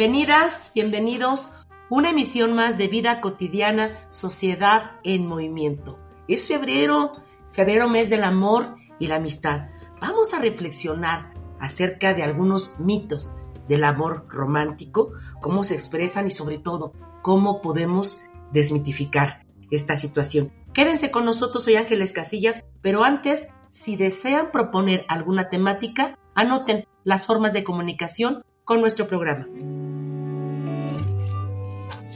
Bienvenidas, 0.00 0.72
bienvenidos. 0.74 1.50
Una 1.90 2.08
emisión 2.08 2.54
más 2.54 2.78
de 2.78 2.88
Vida 2.88 3.20
Cotidiana, 3.20 3.98
Sociedad 4.08 4.92
en 5.04 5.26
Movimiento. 5.26 5.98
Es 6.26 6.48
febrero, 6.48 7.12
febrero 7.52 7.86
mes 7.86 8.08
del 8.08 8.24
amor 8.24 8.76
y 8.98 9.08
la 9.08 9.16
amistad. 9.16 9.68
Vamos 10.00 10.32
a 10.32 10.40
reflexionar 10.40 11.34
acerca 11.58 12.14
de 12.14 12.22
algunos 12.22 12.80
mitos 12.80 13.42
del 13.68 13.84
amor 13.84 14.24
romántico, 14.30 15.12
cómo 15.42 15.64
se 15.64 15.74
expresan 15.74 16.26
y 16.26 16.30
sobre 16.30 16.56
todo 16.56 16.94
cómo 17.20 17.60
podemos 17.60 18.22
desmitificar 18.52 19.44
esta 19.70 19.98
situación. 19.98 20.50
Quédense 20.72 21.10
con 21.10 21.26
nosotros, 21.26 21.64
soy 21.64 21.76
Ángeles 21.76 22.14
Casillas, 22.14 22.64
pero 22.80 23.04
antes, 23.04 23.48
si 23.70 23.96
desean 23.96 24.50
proponer 24.50 25.04
alguna 25.08 25.50
temática, 25.50 26.18
anoten 26.34 26.86
las 27.04 27.26
formas 27.26 27.52
de 27.52 27.64
comunicación 27.64 28.42
con 28.64 28.80
nuestro 28.80 29.06
programa. 29.06 29.46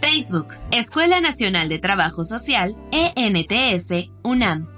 Facebook, 0.01 0.49
Escuela 0.71 1.21
Nacional 1.21 1.69
de 1.69 1.79
Trabajo 1.79 2.25
Social, 2.25 2.77
ENTS, 2.91 4.11
UNAM. 4.23 4.69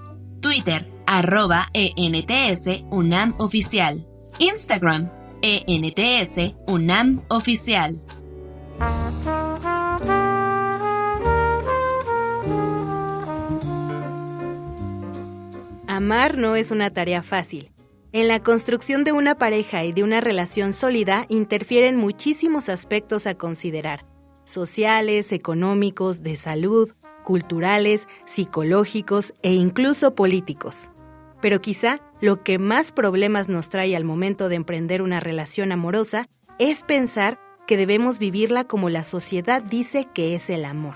Twitter, 0.40 0.90
arroba 1.06 1.68
ENTS, 1.72 2.84
UNAM 2.90 3.34
Oficial. 3.38 4.06
Instagram, 4.38 5.10
ENTS, 5.42 6.54
UNAM 6.66 7.22
Oficial. 7.28 8.00
Amar 15.86 16.36
no 16.36 16.56
es 16.56 16.70
una 16.70 16.90
tarea 16.90 17.22
fácil. 17.22 17.70
En 18.12 18.28
la 18.28 18.40
construcción 18.40 19.04
de 19.04 19.12
una 19.12 19.36
pareja 19.36 19.84
y 19.84 19.92
de 19.92 20.02
una 20.04 20.20
relación 20.20 20.72
sólida 20.72 21.26
interfieren 21.28 21.96
muchísimos 21.96 22.68
aspectos 22.68 23.26
a 23.26 23.34
considerar 23.34 24.15
sociales, 24.46 25.32
económicos, 25.32 26.22
de 26.22 26.36
salud, 26.36 26.92
culturales, 27.24 28.08
psicológicos 28.24 29.34
e 29.42 29.52
incluso 29.52 30.14
políticos. 30.14 30.90
Pero 31.42 31.60
quizá 31.60 32.00
lo 32.20 32.42
que 32.42 32.58
más 32.58 32.92
problemas 32.92 33.48
nos 33.48 33.68
trae 33.68 33.94
al 33.94 34.04
momento 34.04 34.48
de 34.48 34.56
emprender 34.56 35.02
una 35.02 35.20
relación 35.20 35.72
amorosa 35.72 36.28
es 36.58 36.82
pensar 36.82 37.38
que 37.66 37.76
debemos 37.76 38.18
vivirla 38.18 38.64
como 38.64 38.88
la 38.88 39.04
sociedad 39.04 39.62
dice 39.62 40.06
que 40.14 40.34
es 40.34 40.48
el 40.48 40.64
amor. 40.64 40.94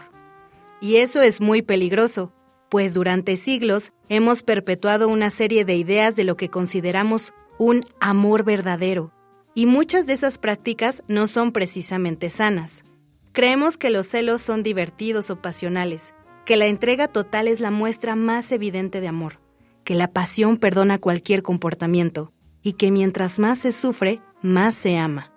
Y 0.81 0.97
eso 0.97 1.21
es 1.21 1.41
muy 1.41 1.63
peligroso, 1.63 2.33
pues 2.71 2.95
durante 2.95 3.37
siglos 3.37 3.93
hemos 4.09 4.43
perpetuado 4.43 5.09
una 5.09 5.31
serie 5.31 5.65
de 5.65 5.75
ideas 5.77 6.17
de 6.17 6.25
lo 6.25 6.37
que 6.37 6.49
consideramos 6.49 7.35
un 7.59 7.85
amor 8.01 8.45
verdadero, 8.45 9.13
y 9.55 9.67
muchas 9.67 10.07
de 10.07 10.15
esas 10.15 10.39
prácticas 10.39 11.03
no 11.09 11.27
son 11.27 11.53
precisamente 11.53 12.31
sanas. 12.31 12.85
Creemos 13.33 13.77
que 13.77 13.91
los 13.91 14.09
celos 14.09 14.43
son 14.43 14.65
divertidos 14.65 15.31
o 15.31 15.41
pasionales, 15.41 16.15
que 16.45 16.57
la 16.57 16.67
entrega 16.67 17.07
total 17.07 17.47
es 17.47 17.61
la 17.61 17.71
muestra 17.71 18.17
más 18.17 18.51
evidente 18.51 19.01
de 19.01 19.07
amor, 19.07 19.39
que 19.85 19.95
la 19.95 20.09
pasión 20.09 20.57
perdona 20.57 20.99
cualquier 20.99 21.45
comportamiento 21.45 22.33
y 22.63 22.73
que 22.73 22.91
mientras 22.91 23.39
más 23.39 23.61
se 23.61 23.71
sufre, 23.71 24.21
más 24.43 24.75
se 24.75 24.99
ama. 24.99 25.33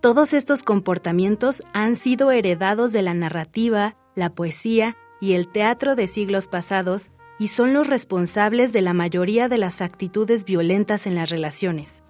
Todos 0.00 0.32
estos 0.34 0.62
comportamientos 0.62 1.62
han 1.72 1.96
sido 1.96 2.30
heredados 2.30 2.92
de 2.92 3.02
la 3.02 3.14
narrativa, 3.14 3.96
la 4.14 4.30
poesía 4.30 4.96
y 5.20 5.34
el 5.34 5.48
teatro 5.50 5.96
de 5.96 6.06
siglos 6.06 6.46
pasados 6.46 7.10
y 7.40 7.48
son 7.48 7.72
los 7.72 7.88
responsables 7.88 8.72
de 8.72 8.82
la 8.82 8.92
mayoría 8.92 9.48
de 9.48 9.58
las 9.58 9.80
actitudes 9.80 10.44
violentas 10.44 11.08
en 11.08 11.16
las 11.16 11.30
relaciones. 11.30 12.04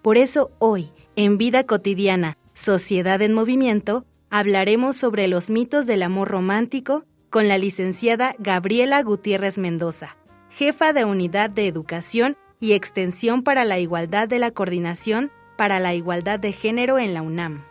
Por 0.00 0.16
eso 0.16 0.52
hoy, 0.60 0.92
en 1.16 1.38
Vida 1.38 1.64
Cotidiana, 1.64 2.38
Sociedad 2.54 3.20
en 3.20 3.32
Movimiento, 3.32 4.06
hablaremos 4.30 4.96
sobre 4.96 5.28
los 5.28 5.50
mitos 5.50 5.86
del 5.86 6.02
amor 6.02 6.28
romántico 6.28 7.04
con 7.30 7.48
la 7.48 7.58
licenciada 7.58 8.34
Gabriela 8.38 9.02
Gutiérrez 9.02 9.58
Mendoza, 9.58 10.16
jefa 10.50 10.92
de 10.92 11.04
Unidad 11.04 11.50
de 11.50 11.68
Educación 11.68 12.36
y 12.60 12.72
Extensión 12.72 13.42
para 13.42 13.64
la 13.64 13.78
Igualdad 13.78 14.28
de 14.28 14.38
la 14.38 14.50
Coordinación 14.50 15.30
para 15.56 15.80
la 15.80 15.94
Igualdad 15.94 16.38
de 16.38 16.52
Género 16.52 16.98
en 16.98 17.14
la 17.14 17.22
UNAM. 17.22 17.64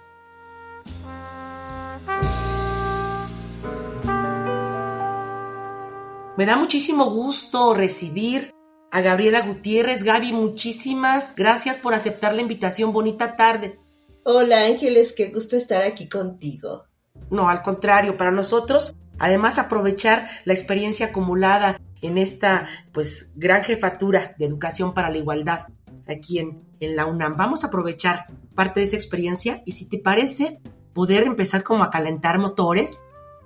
Me 6.38 6.46
da 6.46 6.58
muchísimo 6.58 7.06
gusto 7.12 7.74
recibir 7.74 8.52
a 8.92 9.00
Gabriela 9.00 9.42
Gutiérrez. 9.42 10.04
Gaby, 10.04 10.34
muchísimas 10.34 11.34
gracias 11.34 11.78
por 11.78 11.94
aceptar 11.94 12.36
la 12.36 12.42
invitación. 12.42 12.92
Bonita 12.92 13.38
tarde. 13.38 13.80
Hola 14.28 14.66
Ángeles, 14.66 15.14
qué 15.16 15.28
gusto 15.28 15.56
estar 15.56 15.84
aquí 15.84 16.10
contigo. 16.10 16.86
No, 17.30 17.48
al 17.48 17.62
contrario, 17.62 18.18
para 18.18 18.32
nosotros, 18.32 18.96
además 19.20 19.60
aprovechar 19.60 20.28
la 20.46 20.56
experiencia 20.56 21.06
acumulada 21.06 21.80
en 22.02 22.18
esta 22.18 22.66
pues 22.92 23.34
gran 23.36 23.64
jefatura 23.64 24.34
de 24.40 24.46
educación 24.46 24.96
para 24.96 25.12
la 25.12 25.20
igualdad 25.20 25.68
aquí 26.08 26.40
en, 26.40 26.64
en 26.80 26.96
la 26.96 27.06
UNAM. 27.06 27.38
Vamos 27.38 27.64
a 27.64 27.68
aprovechar 27.68 28.26
parte 28.56 28.80
de 28.80 28.88
esa 28.88 28.96
experiencia 28.96 29.62
y 29.64 29.74
si 29.74 29.88
te 29.88 30.00
parece, 30.00 30.60
poder 30.92 31.22
empezar 31.22 31.62
como 31.62 31.84
a 31.84 31.92
calentar 31.92 32.40
motores, 32.40 33.02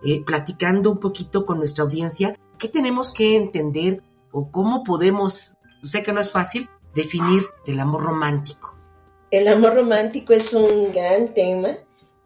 eh, 0.05 0.23
platicando 0.25 0.91
un 0.91 1.01
poquito 1.01 1.45
con 1.45 1.57
nuestra 1.57 1.83
audiencia 1.83 2.39
qué 2.57 2.69
tenemos 2.69 3.11
que 3.11 3.35
entender 3.35 4.01
o 4.31 4.49
cómo 4.49 4.85
podemos, 4.85 5.57
sé 5.83 6.03
que 6.03 6.13
no 6.13 6.21
es 6.21 6.31
fácil, 6.31 6.69
definir 6.95 7.43
el 7.65 7.81
amor 7.81 8.03
romántico. 8.03 8.78
El 9.31 9.47
amor 9.47 9.75
romántico 9.75 10.33
es 10.33 10.53
un 10.53 10.91
gran 10.91 11.35
tema 11.35 11.77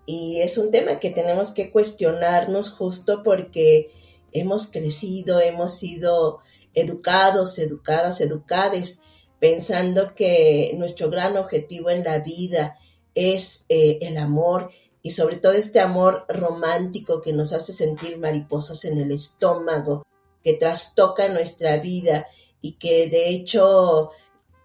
y 0.06 0.40
es 0.40 0.58
un 0.58 0.72
tema 0.72 1.00
que 1.00 1.10
tenemos 1.10 1.52
que 1.52 1.70
cuestionarnos 1.70 2.70
justo 2.70 3.24
porque 3.24 3.92
hemos 4.32 4.68
crecido, 4.68 5.42
hemos 5.42 5.78
sido 5.78 6.40
educados, 6.74 7.60
educadas, 7.60 8.22
educades, 8.22 9.02
pensando 9.40 10.16
que 10.16 10.74
nuestro 10.78 11.10
gran 11.10 11.36
objetivo 11.36 11.90
en 11.90 12.06
la 12.06 12.20
vida 12.20 12.80
es 13.16 13.66
eh, 13.68 14.00
el 14.02 14.18
amor 14.18 14.72
y 15.02 15.12
sobre 15.12 15.36
todo 15.36 15.52
este 15.52 15.82
amor 15.82 16.24
romántico 16.30 17.20
que 17.20 17.34
nos 17.34 17.52
hace 17.52 17.74
sentir 17.74 18.18
mariposas 18.18 18.86
en 18.86 18.98
el 18.98 19.12
estómago, 19.12 20.06
que 20.42 20.54
trastoca 20.54 21.28
nuestra 21.28 21.76
vida 21.78 22.28
y 22.62 22.78
que 22.78 23.10
de 23.10 23.28
hecho 23.28 24.12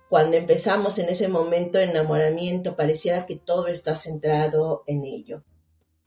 cuando 0.08 0.36
empezamos 0.36 0.98
en 0.98 1.08
ese 1.08 1.28
momento 1.28 1.78
de 1.78 1.84
enamoramiento, 1.84 2.76
pareciera 2.76 3.26
que 3.26 3.36
todo 3.36 3.66
está 3.66 3.94
centrado 3.94 4.82
en 4.86 5.04
ello. 5.04 5.44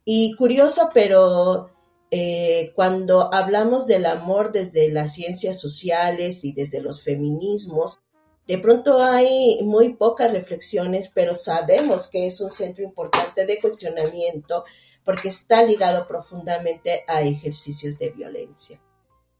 Y 0.04 0.36
curioso, 0.36 0.90
pero 0.94 1.70
eh, 2.10 2.72
cuando 2.76 3.34
hablamos 3.34 3.86
del 3.86 4.08
amor 4.08 4.52
desde 4.52 4.92
las 4.92 5.14
ciencias 5.14 5.60
sociales 5.60 6.44
y 6.44 6.52
desde 6.52 6.82
los 6.82 7.04
feminismos, 7.04 8.00
de 8.48 8.58
pronto 8.58 9.02
hay 9.02 9.60
muy 9.64 9.94
pocas 9.94 10.32
reflexiones, 10.32 11.10
pero 11.14 11.36
sabemos 11.36 12.08
que 12.08 12.26
es 12.26 12.42
un 12.42 12.50
centro 12.50 12.84
importante 12.84 13.46
de 13.46 13.60
cuestionamiento 13.60 14.66
porque 15.06 15.30
está 15.30 15.64
ligado 15.64 16.08
profundamente 16.08 17.04
a 17.08 17.22
ejercicios 17.22 17.98
de 17.98 18.10
violencia. 18.10 18.82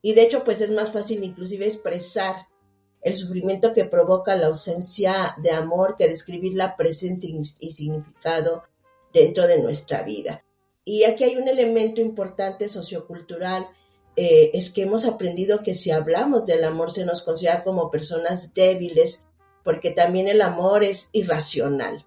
Y 0.02 0.14
de 0.14 0.22
hecho, 0.24 0.44
pues 0.44 0.62
es 0.62 0.72
más 0.72 0.92
fácil 0.92 1.24
inclusive 1.24 1.66
expresar 1.66 2.48
el 3.02 3.16
sufrimiento 3.16 3.74
que 3.74 3.86
provoca 3.86 4.36
la 4.36 4.48
ausencia 4.48 5.36
de 5.42 5.52
amor 5.52 5.96
que 5.98 6.08
describir 6.08 6.54
la 6.54 6.76
presencia 6.76 7.30
y 7.60 7.72
significado 7.72 8.64
dentro 9.12 9.48
de 9.48 9.62
nuestra 9.62 10.04
vida. 10.04 10.44
Y 10.86 11.04
aquí 11.04 11.24
hay 11.24 11.36
un 11.36 11.48
elemento 11.48 12.02
importante 12.02 12.70
sociocultural, 12.70 13.68
eh, 14.16 14.52
es 14.54 14.70
que 14.70 14.84
hemos 14.84 15.06
aprendido 15.06 15.62
que 15.62 15.74
si 15.74 15.92
hablamos 15.92 16.46
del 16.46 16.64
amor 16.64 16.92
se 16.92 17.06
nos 17.06 17.22
considera 17.22 17.64
como 17.64 17.92
personas 17.92 18.54
débiles, 18.54 19.26
porque 19.64 19.92
también 19.92 20.28
el 20.28 20.42
amor 20.42 20.84
es 20.84 21.10
irracional. 21.12 22.06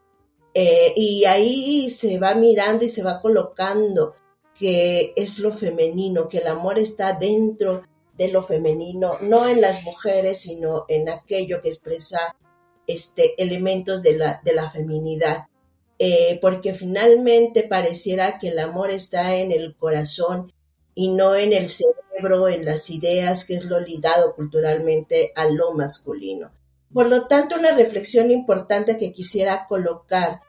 Eh, 0.54 0.92
y 0.96 1.24
ahí 1.24 1.90
se 1.90 2.18
va 2.18 2.34
mirando 2.34 2.84
y 2.84 2.88
se 2.88 3.02
va 3.02 3.20
colocando 3.20 4.14
que 4.58 5.12
es 5.16 5.40
lo 5.40 5.52
femenino, 5.52 6.28
que 6.28 6.38
el 6.38 6.46
amor 6.46 6.78
está 6.78 7.12
dentro 7.12 7.82
de 8.16 8.28
lo 8.28 8.42
femenino, 8.42 9.16
no 9.20 9.48
en 9.48 9.60
las 9.60 9.82
mujeres, 9.82 10.38
sino 10.42 10.84
en 10.88 11.08
aquello 11.08 11.60
que 11.60 11.68
expresa 11.68 12.36
este, 12.86 13.40
elementos 13.42 14.02
de 14.02 14.16
la, 14.16 14.40
de 14.44 14.52
la 14.52 14.68
feminidad. 14.68 15.46
Eh, 15.98 16.38
porque 16.40 16.74
finalmente 16.74 17.62
pareciera 17.62 18.38
que 18.38 18.48
el 18.48 18.58
amor 18.58 18.90
está 18.90 19.36
en 19.36 19.52
el 19.52 19.76
corazón 19.76 20.52
y 20.94 21.10
no 21.10 21.34
en 21.36 21.52
el 21.52 21.68
cerebro, 21.68 22.48
en 22.48 22.64
las 22.64 22.90
ideas, 22.90 23.44
que 23.44 23.54
es 23.54 23.64
lo 23.66 23.80
ligado 23.80 24.34
culturalmente 24.34 25.32
a 25.36 25.46
lo 25.48 25.72
masculino. 25.72 26.50
Por 26.92 27.08
lo 27.08 27.26
tanto, 27.26 27.56
una 27.56 27.72
reflexión 27.76 28.30
importante 28.30 28.96
que 28.96 29.12
quisiera 29.12 29.66
colocar 29.68 30.40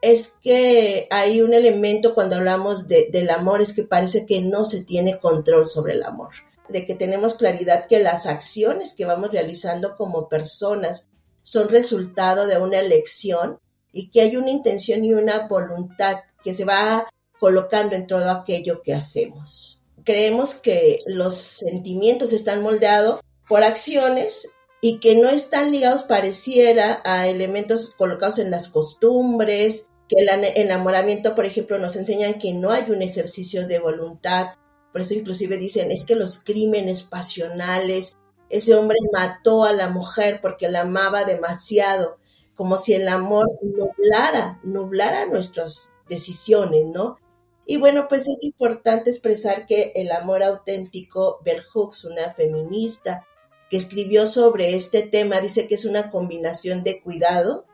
es 0.00 0.34
que 0.42 1.06
hay 1.10 1.40
un 1.40 1.54
elemento 1.54 2.14
cuando 2.14 2.34
hablamos 2.34 2.88
del 2.88 3.30
amor, 3.30 3.62
es 3.62 3.72
que 3.72 3.84
parece 3.84 4.26
que 4.26 4.42
no 4.42 4.64
se 4.64 4.84
tiene 4.84 5.18
control 5.18 5.64
sobre 5.64 5.92
el 5.92 6.02
amor, 6.02 6.32
de 6.72 6.84
que 6.84 6.94
tenemos 6.94 7.34
claridad 7.34 7.86
que 7.86 8.00
las 8.00 8.26
acciones 8.26 8.94
que 8.94 9.04
vamos 9.04 9.30
realizando 9.30 9.94
como 9.96 10.28
personas 10.28 11.08
son 11.42 11.68
resultado 11.68 12.46
de 12.46 12.58
una 12.58 12.80
elección 12.80 13.58
y 13.92 14.10
que 14.10 14.22
hay 14.22 14.36
una 14.36 14.50
intención 14.50 15.04
y 15.04 15.12
una 15.12 15.46
voluntad 15.46 16.20
que 16.42 16.52
se 16.52 16.64
va 16.64 17.08
colocando 17.38 17.94
en 17.94 18.06
todo 18.06 18.30
aquello 18.30 18.82
que 18.82 18.94
hacemos. 18.94 19.82
Creemos 20.04 20.54
que 20.54 21.00
los 21.06 21.34
sentimientos 21.34 22.32
están 22.32 22.62
moldeados 22.62 23.20
por 23.48 23.62
acciones 23.62 24.48
y 24.80 24.98
que 24.98 25.14
no 25.14 25.28
están 25.28 25.70
ligados 25.70 26.02
pareciera 26.02 27.02
a 27.04 27.28
elementos 27.28 27.90
colocados 27.90 28.38
en 28.38 28.50
las 28.50 28.68
costumbres, 28.68 29.88
que 30.08 30.22
el 30.22 30.28
enamoramiento, 30.28 31.34
por 31.34 31.46
ejemplo, 31.46 31.78
nos 31.78 31.96
enseñan 31.96 32.34
que 32.34 32.52
no 32.52 32.70
hay 32.70 32.90
un 32.90 33.02
ejercicio 33.02 33.66
de 33.66 33.78
voluntad. 33.78 34.54
Por 34.92 35.00
eso 35.00 35.14
inclusive 35.14 35.56
dicen, 35.56 35.90
es 35.90 36.04
que 36.04 36.14
los 36.14 36.38
crímenes 36.38 37.02
pasionales, 37.02 38.16
ese 38.50 38.74
hombre 38.74 38.98
mató 39.12 39.64
a 39.64 39.72
la 39.72 39.88
mujer 39.88 40.40
porque 40.42 40.68
la 40.68 40.82
amaba 40.82 41.24
demasiado, 41.24 42.18
como 42.54 42.76
si 42.76 42.92
el 42.92 43.08
amor 43.08 43.46
nublara, 43.62 44.60
nublara 44.62 45.26
nuestras 45.26 45.92
decisiones, 46.08 46.86
¿no? 46.86 47.16
Y 47.64 47.78
bueno, 47.78 48.06
pues 48.08 48.28
es 48.28 48.44
importante 48.44 49.10
expresar 49.10 49.66
que 49.66 49.92
el 49.94 50.12
amor 50.12 50.42
auténtico, 50.42 51.40
Bell 51.44 51.62
Hooks, 51.62 52.04
una 52.04 52.30
feminista, 52.32 53.26
que 53.70 53.76
escribió 53.78 54.26
sobre 54.26 54.74
este 54.74 55.02
tema, 55.02 55.40
dice 55.40 55.66
que 55.66 55.76
es 55.76 55.86
una 55.86 56.10
combinación 56.10 56.82
de 56.82 57.00
cuidado, 57.00 57.64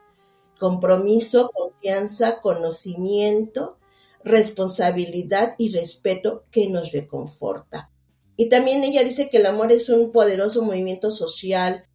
compromiso, 0.58 1.50
confianza, 1.52 2.40
conocimiento, 2.40 3.77
responsabilidad 4.28 5.54
y 5.58 5.72
respeto 5.72 6.44
que 6.50 6.68
nos 6.68 6.92
reconforta. 6.92 7.90
Y 8.36 8.48
también 8.48 8.84
ella 8.84 9.02
dice 9.02 9.28
que 9.30 9.38
el 9.38 9.46
amor 9.46 9.72
es 9.72 9.88
un 9.88 10.12
poderoso 10.12 10.62
movimiento 10.62 11.10
social 11.10 11.86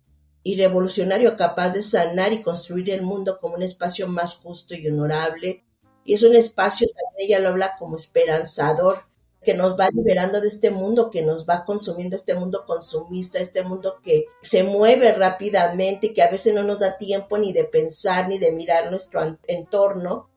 y 0.44 0.58
revolucionario 0.58 1.38
capaz 1.38 1.70
de 1.70 1.82
sanar 1.82 2.34
y 2.34 2.42
construir 2.42 2.90
el 2.90 3.02
mundo 3.02 3.40
como 3.40 3.56
un 3.56 3.64
espacio 3.64 4.08
más 4.08 4.36
justo 4.36 4.76
y 4.76 4.88
honorable. 4.88 5.64
Y 6.04 6.16
es 6.16 6.24
un 6.24 6.36
espacio, 6.36 6.88
también 6.88 7.30
ella 7.30 7.40
lo 7.40 7.50
habla 7.50 7.78
como 7.80 7.96
esperanzador, 7.96 9.06
que 9.44 9.54
nos 9.54 9.78
va 9.78 9.90
liberando 9.94 10.42
de 10.42 10.48
este 10.48 10.72
mundo 10.72 11.10
que 11.10 11.22
nos 11.22 11.48
va 11.48 11.66
consumiendo, 11.66 12.16
este 12.16 12.36
mundo 12.36 12.66
consumista, 12.66 13.40
este 13.40 13.64
mundo 13.64 14.00
que 14.02 14.26
se 14.42 14.64
mueve 14.64 15.12
rápidamente 15.12 16.08
y 16.08 16.14
que 16.14 16.24
a 16.24 16.30
veces 16.30 16.54
no 16.54 16.64
nos 16.64 16.80
da 16.80 16.98
tiempo 16.98 17.38
ni 17.38 17.54
de 17.54 17.66
pensar 17.66 18.28
ni 18.28 18.40
de 18.40 18.52
mirar 18.52 18.90
nuestro 18.90 19.38
entorno. 19.48 20.30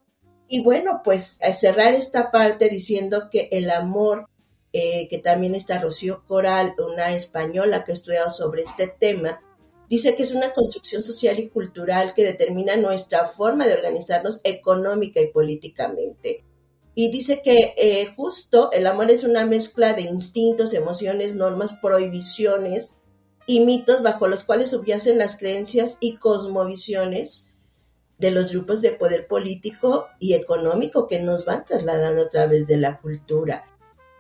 Y 0.49 0.63
bueno, 0.63 1.01
pues 1.03 1.39
a 1.43 1.53
cerrar 1.53 1.95
esta 1.95 2.31
parte 2.31 2.69
diciendo 2.69 3.29
que 3.31 3.49
el 3.53 3.71
amor, 3.71 4.29
eh, 4.73 5.09
que 5.09 5.19
también 5.19 5.55
está 5.55 5.81
Rocío 5.81 6.25
Coral, 6.27 6.75
una 6.79 7.13
española 7.13 7.83
que 7.83 7.93
ha 7.93 7.95
estudiado 7.95 8.31
sobre 8.31 8.63
este 8.63 8.87
tema, 8.87 9.41
dice 9.89 10.15
que 10.15 10.23
es 10.23 10.33
una 10.33 10.53
construcción 10.53 11.03
social 11.03 11.39
y 11.39 11.49
cultural 11.49 12.15
que 12.15 12.25
determina 12.25 12.77
nuestra 12.77 13.27
forma 13.27 13.67
de 13.67 13.75
organizarnos 13.75 14.41
económica 14.45 15.21
y 15.21 15.29
políticamente. 15.29 16.45
Y 16.95 17.11
dice 17.11 17.43
que 17.43 17.75
eh, 17.77 18.07
justo 18.17 18.71
el 18.73 18.87
amor 18.87 19.11
es 19.11 19.23
una 19.25 19.45
mezcla 19.45 19.93
de 19.95 20.03
instintos, 20.03 20.73
emociones, 20.73 21.35
normas, 21.35 21.75
prohibiciones 21.75 22.97
y 23.47 23.61
mitos 23.61 24.03
bajo 24.03 24.29
los 24.29 24.45
cuales 24.45 24.71
subyacen 24.71 25.19
las 25.19 25.37
creencias 25.37 25.99
y 26.01 26.17
cosmovisiones 26.17 27.46
de 28.19 28.31
los 28.31 28.51
grupos 28.51 28.83
de 28.83 28.93
poder 28.93 29.27
político 29.27 30.09
y 30.19 30.35
económico 30.35 31.07
que 31.07 31.21
nos 31.21 31.45
van 31.45 31.65
trasladando 31.65 32.23
a 32.23 32.29
través 32.29 32.67
de 32.67 32.79
la 32.79 32.99
cultura. 33.01 33.67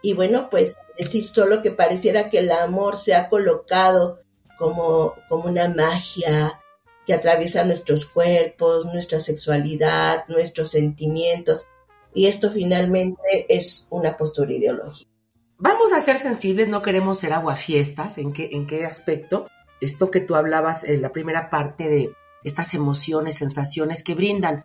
Y 0.02 0.12
bueno, 0.12 0.48
pues 0.50 0.86
decir 0.98 1.26
solo 1.26 1.62
que 1.62 1.70
pareciera 1.70 2.28
que 2.28 2.38
el 2.38 2.50
amor 2.50 2.96
se 2.96 3.14
ha 3.14 3.28
colocado 3.28 4.20
como, 4.58 5.14
como 5.28 5.48
una 5.48 5.68
magia 5.68 6.60
que 7.06 7.14
atraviesa 7.14 7.64
nuestros 7.64 8.04
cuerpos, 8.04 8.84
nuestra 8.86 9.20
sexualidad, 9.20 10.24
nuestros 10.28 10.70
sentimientos, 10.70 11.68
y 12.16 12.26
esto 12.26 12.50
finalmente 12.50 13.46
es 13.48 13.86
una 13.90 14.16
postura 14.16 14.52
ideológica. 14.52 15.10
Vamos 15.58 15.92
a 15.92 16.00
ser 16.00 16.16
sensibles, 16.16 16.68
no 16.68 16.82
queremos 16.82 17.18
ser 17.18 17.34
aguafiestas. 17.34 18.16
¿En 18.18 18.32
qué, 18.32 18.48
en 18.52 18.66
qué 18.66 18.86
aspecto? 18.86 19.46
Esto 19.80 20.10
que 20.10 20.20
tú 20.20 20.34
hablabas 20.34 20.84
en 20.84 21.02
la 21.02 21.12
primera 21.12 21.50
parte 21.50 21.88
de 21.88 22.12
estas 22.46 22.74
emociones, 22.74 23.34
sensaciones 23.34 24.02
que 24.02 24.14
brindan, 24.14 24.64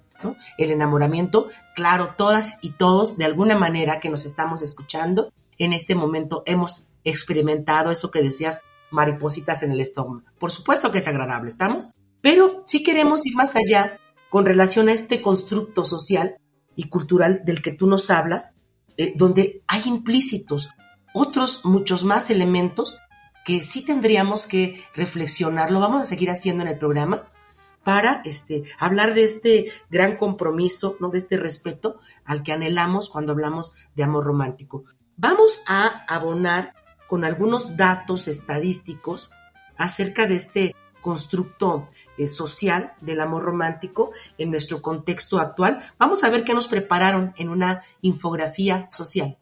El 0.60 0.70
enamoramiento, 0.70 1.48
claro, 1.74 2.14
todas 2.16 2.60
y 2.62 2.74
todos, 2.74 3.18
de 3.18 3.26
alguna 3.26 3.58
manera 3.58 4.00
que 4.00 4.10
nos 4.10 4.24
estamos 4.24 4.62
escuchando, 4.62 5.34
en 5.58 5.74
este 5.74 5.96
momento 5.96 6.44
hemos 6.46 6.86
experimentado 7.04 7.90
eso 7.90 8.12
que 8.12 8.22
decías, 8.22 8.62
maripositas 8.92 9.64
en 9.64 9.72
el 9.72 9.82
estómago. 9.82 10.22
Por 10.38 10.52
supuesto 10.52 10.92
que 10.92 11.00
es 11.00 11.08
agradable, 11.08 11.50
¿estamos? 11.50 11.90
Pero 12.22 12.62
sí 12.68 12.84
queremos 12.84 13.26
ir 13.26 13.36
más 13.36 13.56
allá 13.56 13.98
con 14.30 14.46
relación 14.46 14.88
a 14.88 14.94
este 14.94 15.20
constructo 15.20 15.84
social 15.84 16.36
y 16.76 16.84
cultural 16.88 17.42
del 17.46 17.64
que 17.64 17.72
tú 17.72 17.88
nos 17.88 18.12
hablas, 18.12 18.56
eh, 18.98 19.14
donde 19.16 19.64
hay 19.66 19.82
implícitos 19.86 20.70
otros 21.16 21.66
muchos 21.66 22.04
más 22.04 22.30
elementos 22.30 23.00
que 23.44 23.64
sí 23.64 23.84
tendríamos 23.84 24.46
que 24.46 24.84
reflexionar. 24.94 25.72
Lo 25.72 25.80
vamos 25.80 26.02
a 26.04 26.06
seguir 26.06 26.30
haciendo 26.30 26.62
en 26.62 26.70
el 26.70 26.78
programa 26.78 27.26
para 27.84 28.22
este, 28.26 28.64
hablar 28.80 29.14
de 29.14 29.24
este 29.24 29.72
gran 29.90 30.16
compromiso, 30.16 30.98
¿no? 31.00 31.10
de 31.10 31.18
este 31.18 31.38
respeto 31.38 31.98
al 32.26 32.44
que 32.44 32.52
anhelamos 32.52 33.10
cuando 33.10 33.32
hablamos 33.32 33.74
de 33.96 34.04
amor 34.04 34.26
romántico. 34.26 34.86
Vamos 35.18 35.64
a 35.68 36.06
abonar 36.08 36.74
con 37.08 37.26
algunos 37.26 37.78
datos 37.78 38.28
estadísticos 38.28 39.32
acerca 39.78 40.28
de 40.28 40.36
este 40.36 40.76
constructo 41.02 41.90
eh, 42.18 42.28
social 42.28 42.94
del 43.02 43.22
amor 43.22 43.44
romántico 43.44 44.12
en 44.38 44.52
nuestro 44.52 44.82
contexto 44.82 45.40
actual. 45.40 45.80
Vamos 45.98 46.24
a 46.24 46.30
ver 46.30 46.44
qué 46.44 46.54
nos 46.54 46.68
prepararon 46.68 47.34
en 47.38 47.50
una 47.50 47.82
infografía 48.02 48.88
social. 48.88 49.38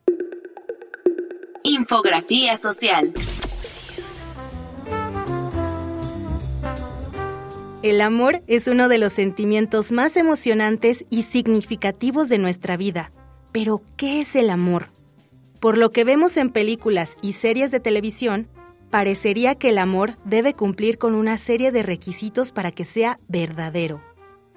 Infografía 1.63 2.57
social. 2.57 3.13
El 7.81 8.01
amor 8.01 8.43
es 8.48 8.67
uno 8.67 8.89
de 8.89 8.98
los 8.98 9.13
sentimientos 9.13 9.93
más 9.93 10.17
emocionantes 10.17 11.05
y 11.09 11.21
significativos 11.24 12.27
de 12.27 12.38
nuestra 12.38 12.75
vida. 12.75 13.13
Pero, 13.53 13.81
¿qué 13.95 14.19
es 14.19 14.36
el 14.36 14.50
amor? 14.50 14.88
Por 15.62 15.77
lo 15.77 15.89
que 15.89 16.03
vemos 16.03 16.36
en 16.36 16.50
películas 16.50 17.15
y 17.21 17.33
series 17.33 17.71
de 17.71 17.79
televisión, 17.79 18.50
parecería 18.89 19.55
que 19.55 19.69
el 19.69 19.77
amor 19.77 20.17
debe 20.25 20.55
cumplir 20.55 20.98
con 20.98 21.15
una 21.15 21.38
serie 21.38 21.71
de 21.71 21.81
requisitos 21.81 22.51
para 22.51 22.71
que 22.71 22.83
sea 22.83 23.17
verdadero. 23.29 24.01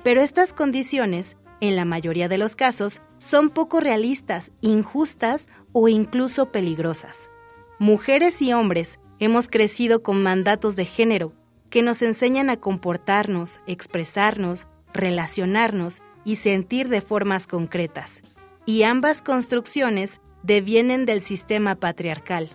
Pero 0.02 0.20
estas 0.20 0.52
condiciones, 0.52 1.36
en 1.60 1.76
la 1.76 1.84
mayoría 1.84 2.28
de 2.28 2.38
los 2.38 2.56
casos, 2.56 3.02
son 3.20 3.50
poco 3.50 3.78
realistas, 3.78 4.50
injustas 4.62 5.46
o 5.70 5.86
incluso 5.86 6.50
peligrosas. 6.50 7.30
Mujeres 7.78 8.42
y 8.42 8.52
hombres 8.52 8.98
hemos 9.20 9.46
crecido 9.46 10.02
con 10.02 10.24
mandatos 10.24 10.74
de 10.74 10.86
género 10.86 11.34
que 11.72 11.82
nos 11.82 12.02
enseñan 12.02 12.50
a 12.50 12.58
comportarnos, 12.58 13.60
expresarnos, 13.66 14.66
relacionarnos 14.92 16.02
y 16.22 16.36
sentir 16.36 16.90
de 16.90 17.00
formas 17.00 17.46
concretas. 17.46 18.20
Y 18.66 18.82
ambas 18.82 19.22
construcciones 19.22 20.20
devienen 20.42 21.06
del 21.06 21.22
sistema 21.22 21.74
patriarcal. 21.74 22.50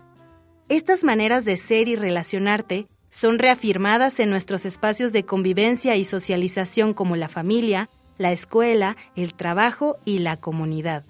Estas 0.69 1.03
maneras 1.03 1.45
de 1.45 1.57
ser 1.57 1.87
y 1.87 1.95
relacionarte 1.95 2.87
son 3.09 3.39
reafirmadas 3.39 4.19
en 4.19 4.29
nuestros 4.29 4.65
espacios 4.65 5.11
de 5.13 5.23
convivencia 5.23 5.95
y 5.95 6.05
socialización 6.05 6.93
como 6.93 7.15
la 7.15 7.27
familia, 7.27 7.89
la 8.19 8.31
escuela, 8.31 8.97
el 9.15 9.33
trabajo 9.33 9.97
y 10.05 10.19
la 10.19 10.37
comunidad. 10.37 11.03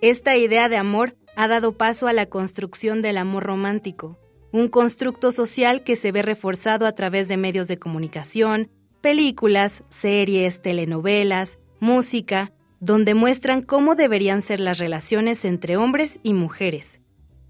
Esta 0.00 0.36
idea 0.36 0.68
de 0.68 0.76
amor 0.76 1.14
ha 1.36 1.46
dado 1.46 1.70
paso 1.72 2.08
a 2.08 2.12
la 2.12 2.26
construcción 2.26 3.00
del 3.00 3.16
amor 3.16 3.44
romántico, 3.44 4.18
un 4.54 4.68
constructo 4.68 5.32
social 5.32 5.82
que 5.82 5.96
se 5.96 6.12
ve 6.12 6.22
reforzado 6.22 6.86
a 6.86 6.92
través 6.92 7.26
de 7.26 7.36
medios 7.36 7.66
de 7.66 7.80
comunicación, 7.80 8.70
películas, 9.00 9.82
series, 9.90 10.62
telenovelas, 10.62 11.58
música, 11.80 12.52
donde 12.78 13.14
muestran 13.14 13.64
cómo 13.64 13.96
deberían 13.96 14.42
ser 14.42 14.60
las 14.60 14.78
relaciones 14.78 15.44
entre 15.44 15.76
hombres 15.76 16.20
y 16.22 16.34
mujeres. 16.34 17.00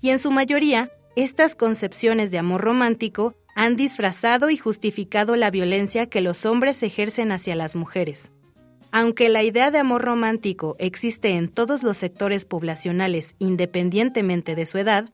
Y 0.01 0.09
en 0.09 0.19
su 0.19 0.31
mayoría, 0.31 0.91
estas 1.15 1.55
concepciones 1.55 2.31
de 2.31 2.39
amor 2.39 2.63
romántico 2.63 3.35
han 3.55 3.77
disfrazado 3.77 4.49
y 4.49 4.57
justificado 4.57 5.37
la 5.37 5.51
violencia 5.51 6.07
que 6.07 6.23
los 6.23 6.47
hombres 6.47 6.83
ejercen 6.83 7.33
hacia 7.33 7.55
las 7.55 7.77
mujeres. 7.77 8.31
Aunque 8.93 9.29
la 9.29 9.43
idea 9.43 9.71
de 9.71 9.77
amor 9.77 10.01
romántico 10.01 10.75
existe 10.79 11.33
en 11.33 11.51
todos 11.51 11.83
los 11.83 11.99
sectores 11.99 12.47
poblacionales 12.47 13.35
independientemente 13.39 14.55
de 14.55 14.65
su 14.65 14.79
edad, 14.79 15.11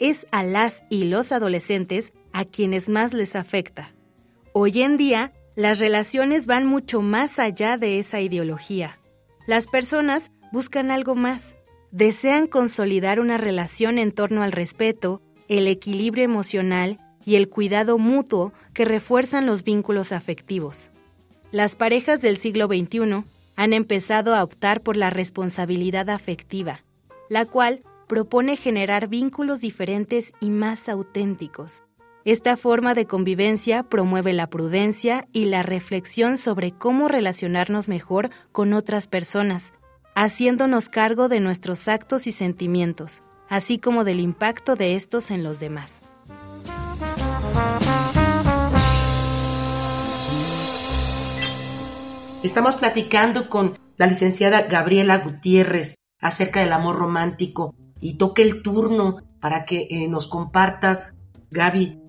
es 0.00 0.26
a 0.32 0.42
las 0.42 0.82
y 0.90 1.04
los 1.04 1.30
adolescentes 1.30 2.12
a 2.32 2.44
quienes 2.44 2.88
más 2.88 3.12
les 3.12 3.36
afecta. 3.36 3.92
Hoy 4.52 4.82
en 4.82 4.96
día, 4.96 5.32
las 5.54 5.78
relaciones 5.78 6.46
van 6.46 6.66
mucho 6.66 7.02
más 7.02 7.38
allá 7.38 7.76
de 7.76 7.98
esa 7.98 8.20
ideología. 8.20 8.98
Las 9.46 9.66
personas 9.66 10.32
buscan 10.52 10.90
algo 10.90 11.14
más. 11.14 11.54
Desean 11.92 12.46
consolidar 12.46 13.20
una 13.20 13.36
relación 13.36 13.98
en 13.98 14.12
torno 14.12 14.42
al 14.42 14.52
respeto, 14.52 15.22
el 15.48 15.66
equilibrio 15.66 16.24
emocional 16.24 16.98
y 17.24 17.36
el 17.36 17.48
cuidado 17.48 17.98
mutuo 17.98 18.52
que 18.72 18.84
refuerzan 18.84 19.46
los 19.46 19.64
vínculos 19.64 20.12
afectivos. 20.12 20.90
Las 21.52 21.76
parejas 21.76 22.20
del 22.20 22.38
siglo 22.38 22.68
XXI 22.68 23.24
han 23.56 23.72
empezado 23.72 24.34
a 24.34 24.42
optar 24.42 24.80
por 24.80 24.96
la 24.96 25.10
responsabilidad 25.10 26.08
afectiva, 26.08 26.84
la 27.28 27.44
cual 27.44 27.82
propone 28.10 28.56
generar 28.56 29.06
vínculos 29.06 29.60
diferentes 29.60 30.32
y 30.40 30.50
más 30.50 30.88
auténticos. 30.88 31.84
Esta 32.24 32.56
forma 32.56 32.94
de 32.94 33.06
convivencia 33.06 33.84
promueve 33.84 34.32
la 34.32 34.48
prudencia 34.48 35.28
y 35.32 35.44
la 35.44 35.62
reflexión 35.62 36.36
sobre 36.36 36.72
cómo 36.72 37.06
relacionarnos 37.06 37.88
mejor 37.88 38.30
con 38.50 38.72
otras 38.72 39.06
personas, 39.06 39.74
haciéndonos 40.16 40.88
cargo 40.88 41.28
de 41.28 41.38
nuestros 41.38 41.86
actos 41.86 42.26
y 42.26 42.32
sentimientos, 42.32 43.22
así 43.48 43.78
como 43.78 44.02
del 44.02 44.18
impacto 44.18 44.74
de 44.74 44.96
estos 44.96 45.30
en 45.30 45.44
los 45.44 45.60
demás. 45.60 46.00
Estamos 52.42 52.74
platicando 52.74 53.48
con 53.48 53.78
la 53.96 54.08
licenciada 54.08 54.62
Gabriela 54.62 55.18
Gutiérrez 55.18 55.94
acerca 56.18 56.58
del 56.58 56.72
amor 56.72 56.96
romántico 56.96 57.76
y 58.00 58.14
toque 58.14 58.42
el 58.42 58.62
turno 58.62 59.22
para 59.40 59.64
que 59.64 59.88
eh, 59.90 60.08
nos 60.08 60.26
compartas, 60.26 61.16
Gaby, 61.50 62.00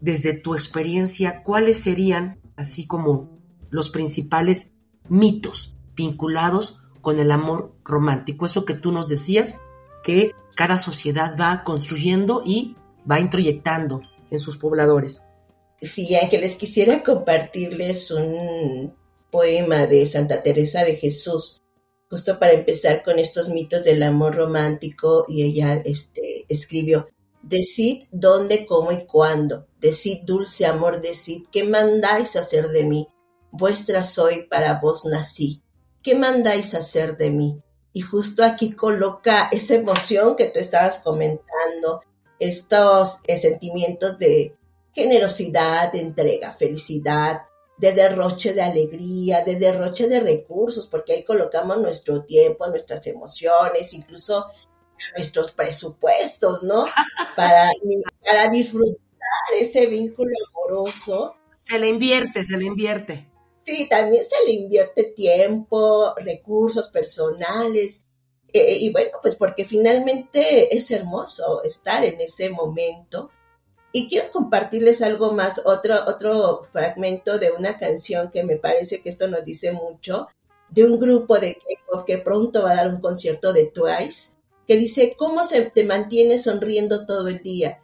desde 0.00 0.34
tu 0.34 0.54
experiencia, 0.54 1.42
cuáles 1.42 1.80
serían, 1.80 2.40
así 2.56 2.86
como 2.86 3.38
los 3.70 3.90
principales 3.90 4.72
mitos 5.08 5.76
vinculados 5.94 6.82
con 7.00 7.18
el 7.18 7.30
amor 7.30 7.74
romántico. 7.84 8.46
Eso 8.46 8.64
que 8.64 8.74
tú 8.74 8.92
nos 8.92 9.08
decías, 9.08 9.60
que 10.02 10.32
cada 10.54 10.78
sociedad 10.78 11.36
va 11.40 11.62
construyendo 11.64 12.42
y 12.44 12.76
va 13.10 13.20
introyectando 13.20 14.02
en 14.30 14.38
sus 14.38 14.56
pobladores. 14.56 15.22
Sí, 15.80 16.14
Ángeles, 16.14 16.56
quisiera 16.56 17.02
compartirles 17.02 18.10
un 18.10 18.94
poema 19.30 19.86
de 19.86 20.06
Santa 20.06 20.42
Teresa 20.42 20.84
de 20.84 20.94
Jesús 20.94 21.63
justo 22.14 22.38
para 22.38 22.52
empezar 22.52 23.02
con 23.02 23.18
estos 23.18 23.48
mitos 23.48 23.82
del 23.82 24.00
amor 24.04 24.36
romántico 24.36 25.24
y 25.26 25.42
ella 25.42 25.82
este, 25.84 26.46
escribió, 26.48 27.08
Decid 27.42 28.04
dónde, 28.12 28.66
cómo 28.66 28.92
y 28.92 29.04
cuándo, 29.04 29.66
decid 29.80 30.20
dulce 30.22 30.64
amor, 30.64 31.00
decid, 31.00 31.42
¿qué 31.50 31.64
mandáis 31.64 32.36
hacer 32.36 32.68
de 32.68 32.84
mí? 32.84 33.08
Vuestra 33.50 34.04
soy, 34.04 34.46
para 34.46 34.78
vos 34.78 35.04
nací, 35.06 35.64
¿qué 36.04 36.14
mandáis 36.14 36.76
hacer 36.76 37.16
de 37.16 37.32
mí? 37.32 37.60
Y 37.92 38.02
justo 38.02 38.44
aquí 38.44 38.70
coloca 38.70 39.48
esa 39.50 39.74
emoción 39.74 40.36
que 40.36 40.46
tú 40.46 40.60
estabas 40.60 40.98
comentando, 40.98 42.00
estos 42.38 43.22
eh, 43.26 43.36
sentimientos 43.36 44.20
de 44.20 44.56
generosidad, 44.92 45.92
entrega, 45.96 46.52
felicidad, 46.52 47.42
de 47.84 47.92
derroche 47.92 48.54
de 48.54 48.62
alegría, 48.62 49.42
de 49.42 49.56
derroche 49.56 50.08
de 50.08 50.18
recursos, 50.18 50.86
porque 50.86 51.12
ahí 51.12 51.22
colocamos 51.22 51.76
nuestro 51.76 52.24
tiempo, 52.24 52.66
nuestras 52.66 53.06
emociones, 53.06 53.92
incluso 53.92 54.46
nuestros 55.14 55.52
presupuestos, 55.52 56.62
¿no? 56.62 56.86
Para, 57.36 57.70
para 58.24 58.48
disfrutar 58.48 58.96
ese 59.60 59.86
vínculo 59.86 60.32
amoroso. 60.48 61.34
Se 61.62 61.78
le 61.78 61.88
invierte, 61.88 62.42
se 62.42 62.56
le 62.56 62.64
invierte. 62.64 63.28
Sí, 63.58 63.86
también 63.88 64.24
se 64.24 64.36
le 64.46 64.52
invierte 64.52 65.04
tiempo, 65.04 66.14
recursos 66.16 66.88
personales. 66.88 68.06
Eh, 68.52 68.78
y 68.80 68.92
bueno, 68.92 69.18
pues 69.20 69.34
porque 69.36 69.64
finalmente 69.64 70.74
es 70.74 70.90
hermoso 70.90 71.62
estar 71.64 72.04
en 72.04 72.20
ese 72.20 72.48
momento 72.50 73.30
y 73.96 74.08
quiero 74.08 74.32
compartirles 74.32 75.02
algo 75.02 75.30
más, 75.30 75.62
otro, 75.64 75.94
otro 76.08 76.64
fragmento 76.64 77.38
de 77.38 77.52
una 77.52 77.76
canción 77.76 78.28
que 78.28 78.42
me 78.42 78.56
parece 78.56 79.00
que 79.00 79.08
esto 79.08 79.28
nos 79.28 79.44
dice 79.44 79.70
mucho, 79.70 80.26
de 80.68 80.84
un 80.84 80.98
grupo 80.98 81.38
de 81.38 81.54
K-pop 81.54 82.04
que 82.04 82.18
pronto 82.18 82.64
va 82.64 82.72
a 82.72 82.74
dar 82.74 82.88
un 82.88 83.00
concierto 83.00 83.52
de 83.52 83.66
Twice, 83.66 84.32
que 84.66 84.76
dice, 84.76 85.14
¿cómo 85.16 85.44
se 85.44 85.70
te 85.70 85.84
mantiene 85.84 86.38
sonriendo 86.38 87.06
todo 87.06 87.28
el 87.28 87.40
día? 87.40 87.83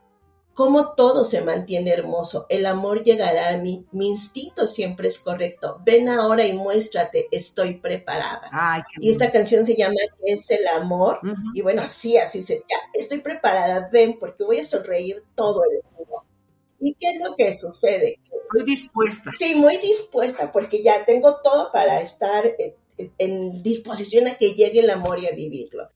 Cómo 0.61 0.93
todo 0.93 1.25
se 1.25 1.41
mantiene 1.41 1.91
hermoso. 1.91 2.45
El 2.51 2.67
amor 2.67 3.03
llegará 3.03 3.49
a 3.49 3.57
mí. 3.57 3.87
Mi 3.93 4.09
instinto 4.09 4.67
siempre 4.67 5.09
es 5.09 5.19
correcto. 5.19 5.81
Ven 5.87 6.11
ahora 6.11 6.47
y 6.47 6.53
muéstrate. 6.53 7.29
Estoy 7.31 7.77
preparada. 7.77 8.85
y 9.01 9.09
esta 9.09 9.31
canción 9.31 9.65
se 9.65 9.75
llama 9.75 9.95
¿Qué 10.19 10.35
es 10.35 10.51
el 10.51 10.69
amor? 10.69 11.19
Y 11.55 11.63
bueno, 11.63 11.81
así, 11.81 12.19
así 12.19 12.43
se. 12.43 12.57
Ya, 12.57 12.77
estoy 12.93 13.21
preparada. 13.23 13.89
Ven, 13.91 14.19
porque 14.19 14.45
voy 14.45 14.59
a 14.59 14.65
sonreír 14.65 15.25
todo 15.35 15.63
el 15.65 15.81
mundo. 15.97 16.25
¿Y 16.79 16.93
qué 16.93 17.07
es 17.07 17.27
lo 17.27 17.35
que 17.35 17.55
sucede? 17.55 18.21
Muy 18.53 18.65
dispuesta. 18.67 19.31
Sí, 19.39 19.55
muy 19.55 19.79
dispuesta, 19.79 20.53
porque 20.53 20.83
ya 20.83 21.07
tengo 21.07 21.37
todo 21.37 21.73
para 21.73 22.03
estar 22.03 22.45
en 23.17 23.63
disposición 23.63 24.27
a 24.27 24.35
que 24.35 24.53
llegue 24.53 24.81
el 24.81 24.91
amor 24.91 25.21
y 25.21 25.27
a 25.27 25.31
vivirlo. 25.31 25.89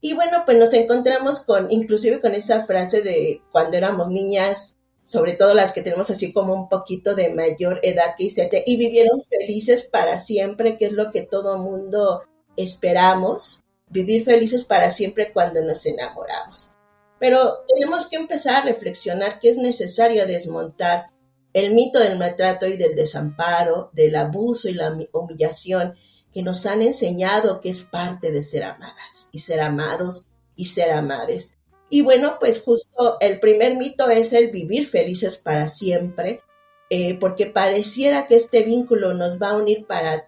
Y 0.00 0.14
bueno, 0.14 0.42
pues 0.44 0.56
nos 0.56 0.72
encontramos 0.74 1.40
con, 1.40 1.70
inclusive 1.70 2.20
con 2.20 2.34
esa 2.34 2.64
frase 2.66 3.02
de 3.02 3.42
cuando 3.50 3.76
éramos 3.76 4.08
niñas, 4.08 4.76
sobre 5.02 5.32
todo 5.32 5.54
las 5.54 5.72
que 5.72 5.82
tenemos 5.82 6.10
así 6.10 6.32
como 6.32 6.54
un 6.54 6.68
poquito 6.68 7.14
de 7.14 7.32
mayor 7.32 7.80
edad 7.82 8.14
que 8.16 8.24
dice, 8.24 8.48
y 8.66 8.76
vivieron 8.76 9.22
felices 9.28 9.82
para 9.82 10.18
siempre, 10.18 10.76
que 10.76 10.86
es 10.86 10.92
lo 10.92 11.10
que 11.10 11.22
todo 11.22 11.58
mundo 11.58 12.22
esperamos, 12.56 13.64
vivir 13.88 14.24
felices 14.24 14.64
para 14.64 14.90
siempre 14.90 15.32
cuando 15.32 15.62
nos 15.62 15.84
enamoramos. 15.86 16.74
Pero 17.18 17.64
tenemos 17.66 18.06
que 18.06 18.16
empezar 18.16 18.62
a 18.62 18.66
reflexionar 18.66 19.40
que 19.40 19.48
es 19.48 19.56
necesario 19.58 20.26
desmontar 20.26 21.06
el 21.52 21.74
mito 21.74 21.98
del 21.98 22.18
maltrato 22.18 22.66
y 22.66 22.76
del 22.76 22.94
desamparo, 22.94 23.90
del 23.92 24.14
abuso 24.14 24.68
y 24.68 24.74
la 24.74 24.96
humillación 25.12 25.94
nos 26.42 26.66
han 26.66 26.82
enseñado 26.82 27.60
que 27.60 27.68
es 27.70 27.82
parte 27.82 28.30
de 28.30 28.42
ser 28.42 28.64
amadas 28.64 29.28
y 29.32 29.40
ser 29.40 29.60
amados 29.60 30.26
y 30.56 30.66
ser 30.66 30.90
amades. 30.90 31.58
Y 31.90 32.02
bueno, 32.02 32.36
pues 32.38 32.62
justo 32.62 33.16
el 33.20 33.40
primer 33.40 33.76
mito 33.76 34.10
es 34.10 34.32
el 34.32 34.50
vivir 34.50 34.86
felices 34.86 35.36
para 35.36 35.68
siempre, 35.68 36.42
eh, 36.90 37.18
porque 37.18 37.46
pareciera 37.46 38.26
que 38.26 38.36
este 38.36 38.62
vínculo 38.62 39.14
nos 39.14 39.40
va 39.40 39.50
a 39.50 39.56
unir 39.56 39.86
para 39.86 40.26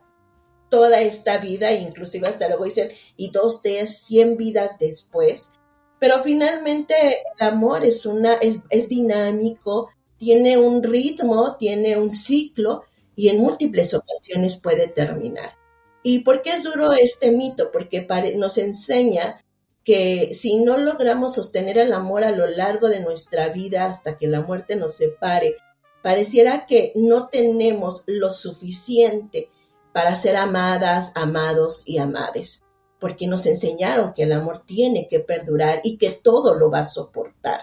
toda 0.69 1.00
esta 1.00 1.38
vida, 1.38 1.73
inclusive 1.73 2.29
hasta 2.29 2.49
luego 2.49 2.64
dicen, 2.64 2.90
y 3.17 3.31
dos, 3.31 3.61
tres, 3.61 3.99
cien 3.99 4.37
vidas 4.37 4.76
después. 4.79 5.52
Pero 5.99 6.23
finalmente 6.23 6.95
el 7.38 7.47
amor 7.47 7.85
es, 7.85 8.07
una, 8.07 8.35
es, 8.35 8.59
es 8.71 8.88
dinámico, 8.88 9.90
tiene 10.17 10.57
un 10.57 10.83
ritmo, 10.83 11.57
tiene 11.59 11.99
un 11.99 12.11
ciclo 12.11 12.85
y 13.17 13.29
en 13.29 13.38
múltiples 13.38 13.93
ocasiones 13.93 14.57
puede 14.57 14.88
terminar. 14.88 15.60
¿Y 16.02 16.21
por 16.21 16.42
qué 16.42 16.50
es 16.50 16.62
duro 16.62 16.92
este 16.92 17.30
mito? 17.30 17.71
Porque 17.71 18.07
nos 18.37 18.59
enseña 18.59 19.42
que 19.85 20.33
si 20.35 20.62
no 20.62 20.78
logramos 20.78 21.35
sostener 21.35 21.78
el 21.78 21.92
amor 21.92 22.25
a 22.25 22.30
lo 22.30 22.47
largo 22.47 22.88
de 22.88 23.00
nuestra 23.00 23.49
vida 23.49 23.87
hasta 23.87 24.16
que 24.16 24.26
la 24.26 24.40
muerte 24.40 24.76
nos 24.76 24.95
separe, 24.95 25.57
pareciera 26.02 26.66
que 26.66 26.92
no 26.95 27.28
tenemos 27.28 28.04
lo 28.07 28.33
suficiente 28.33 29.50
para 29.92 30.14
ser 30.16 30.37
amadas, 30.37 31.12
amados 31.14 31.83
y 31.85 31.99
amades, 31.99 32.62
porque 32.99 33.26
nos 33.26 33.47
enseñaron 33.47 34.12
que 34.12 34.23
el 34.23 34.33
amor 34.33 34.64
tiene 34.64 35.09
que 35.09 35.21
perdurar 35.21 35.80
y 35.83 35.97
que 35.97 36.11
todo 36.11 36.54
lo 36.54 36.71
va 36.71 36.80
a 36.80 36.87
soportar. 36.87 37.62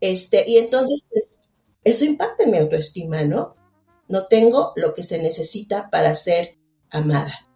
Este, 0.00 0.44
y 0.48 0.58
entonces, 0.58 1.04
pues, 1.10 1.40
eso 1.84 2.04
impacta 2.04 2.44
en 2.44 2.50
mi 2.50 2.58
autoestima, 2.58 3.22
¿no? 3.22 3.54
No 4.08 4.26
tengo 4.26 4.72
lo 4.76 4.92
que 4.92 5.02
se 5.02 5.22
necesita 5.22 5.88
para 5.90 6.14
ser 6.14 6.58
amada. 6.90 7.49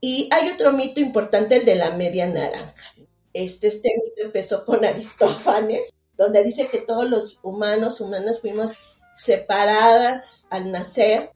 Y 0.00 0.28
hay 0.32 0.48
otro 0.48 0.72
mito 0.72 1.00
importante, 1.00 1.56
el 1.56 1.64
de 1.64 1.74
la 1.74 1.90
media 1.92 2.26
naranja. 2.26 2.94
Este, 3.32 3.68
este 3.68 3.90
mito 4.02 4.22
empezó 4.22 4.64
con 4.64 4.84
Aristófanes, 4.84 5.90
donde 6.16 6.42
dice 6.42 6.68
que 6.68 6.78
todos 6.78 7.08
los 7.08 7.38
humanos, 7.42 8.00
humanas, 8.00 8.40
fuimos 8.40 8.78
separadas 9.16 10.46
al 10.50 10.72
nacer 10.72 11.30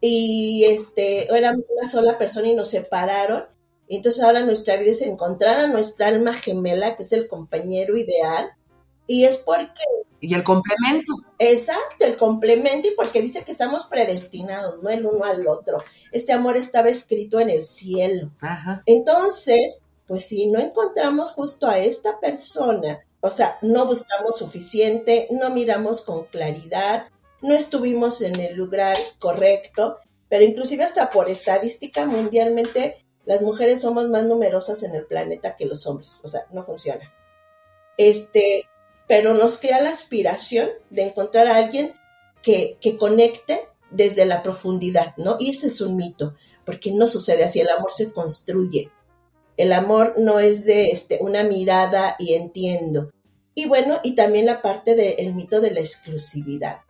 y 0.00 0.64
este, 0.68 1.34
éramos 1.34 1.70
una 1.70 1.88
sola 1.88 2.18
persona 2.18 2.48
y 2.48 2.54
nos 2.54 2.70
separaron. 2.70 3.46
Entonces 3.88 4.22
ahora 4.22 4.42
nuestra 4.42 4.76
vida 4.76 4.92
es 4.92 5.02
encontrar 5.02 5.58
a 5.58 5.66
nuestra 5.66 6.08
alma 6.08 6.34
gemela, 6.34 6.96
que 6.96 7.02
es 7.02 7.12
el 7.12 7.28
compañero 7.28 7.96
ideal, 7.96 8.52
Y 9.06 9.24
es 9.24 9.38
porque... 9.38 9.82
Y 10.20 10.34
el 10.34 10.42
complemento. 10.42 11.12
Exacto, 11.38 12.06
el 12.06 12.16
complemento 12.16 12.88
y 12.88 12.92
porque 12.92 13.20
dice 13.20 13.44
que 13.44 13.52
estamos 13.52 13.84
predestinados, 13.84 14.82
¿no? 14.82 14.88
El 14.88 15.04
uno 15.04 15.24
al 15.24 15.46
otro. 15.46 15.84
Este 16.12 16.32
amor 16.32 16.56
estaba 16.56 16.88
escrito 16.88 17.40
en 17.40 17.50
el 17.50 17.64
cielo. 17.64 18.30
Ajá. 18.40 18.82
Entonces, 18.86 19.84
pues 20.06 20.26
si 20.26 20.46
no 20.46 20.60
encontramos 20.60 21.32
justo 21.32 21.66
a 21.66 21.78
esta 21.78 22.20
persona, 22.20 23.00
o 23.20 23.28
sea, 23.28 23.58
no 23.62 23.86
buscamos 23.86 24.38
suficiente, 24.38 25.28
no 25.30 25.50
miramos 25.50 26.00
con 26.00 26.24
claridad, 26.24 27.08
no 27.42 27.54
estuvimos 27.54 28.22
en 28.22 28.38
el 28.40 28.54
lugar 28.54 28.96
correcto, 29.18 29.98
pero 30.28 30.44
inclusive 30.44 30.84
hasta 30.84 31.10
por 31.10 31.28
estadística 31.28 32.06
mundialmente 32.06 33.04
las 33.24 33.42
mujeres 33.42 33.80
somos 33.80 34.08
más 34.08 34.24
numerosas 34.24 34.82
en 34.82 34.94
el 34.94 35.06
planeta 35.06 35.56
que 35.56 35.66
los 35.66 35.86
hombres, 35.86 36.20
o 36.24 36.28
sea, 36.28 36.46
no 36.52 36.62
funciona. 36.62 37.12
Este, 37.96 38.68
pero 39.08 39.34
nos 39.34 39.58
crea 39.58 39.80
la 39.80 39.90
aspiración 39.90 40.70
de 40.90 41.02
encontrar 41.02 41.46
a 41.46 41.56
alguien 41.56 41.94
que, 42.42 42.78
que 42.80 42.96
conecte 42.96 43.60
desde 43.90 44.26
la 44.26 44.42
profundidad, 44.42 45.14
¿no? 45.16 45.36
Y 45.38 45.50
ese 45.50 45.68
es 45.68 45.80
un 45.80 45.96
mito, 45.96 46.34
porque 46.64 46.90
no 46.92 47.06
sucede 47.06 47.44
así, 47.44 47.60
el 47.60 47.70
amor 47.70 47.92
se 47.92 48.12
construye. 48.12 48.90
El 49.56 49.72
amor 49.72 50.14
no 50.18 50.40
es 50.40 50.64
de 50.64 50.90
este, 50.90 51.18
una 51.20 51.44
mirada 51.44 52.16
y 52.18 52.34
entiendo. 52.34 53.12
Y 53.54 53.68
bueno, 53.68 54.00
y 54.02 54.14
también 54.14 54.46
la 54.46 54.62
parte 54.62 54.96
del 54.96 55.34
mito 55.34 55.60
de 55.60 55.70
la 55.70 55.80
exclusividad. 55.80 56.80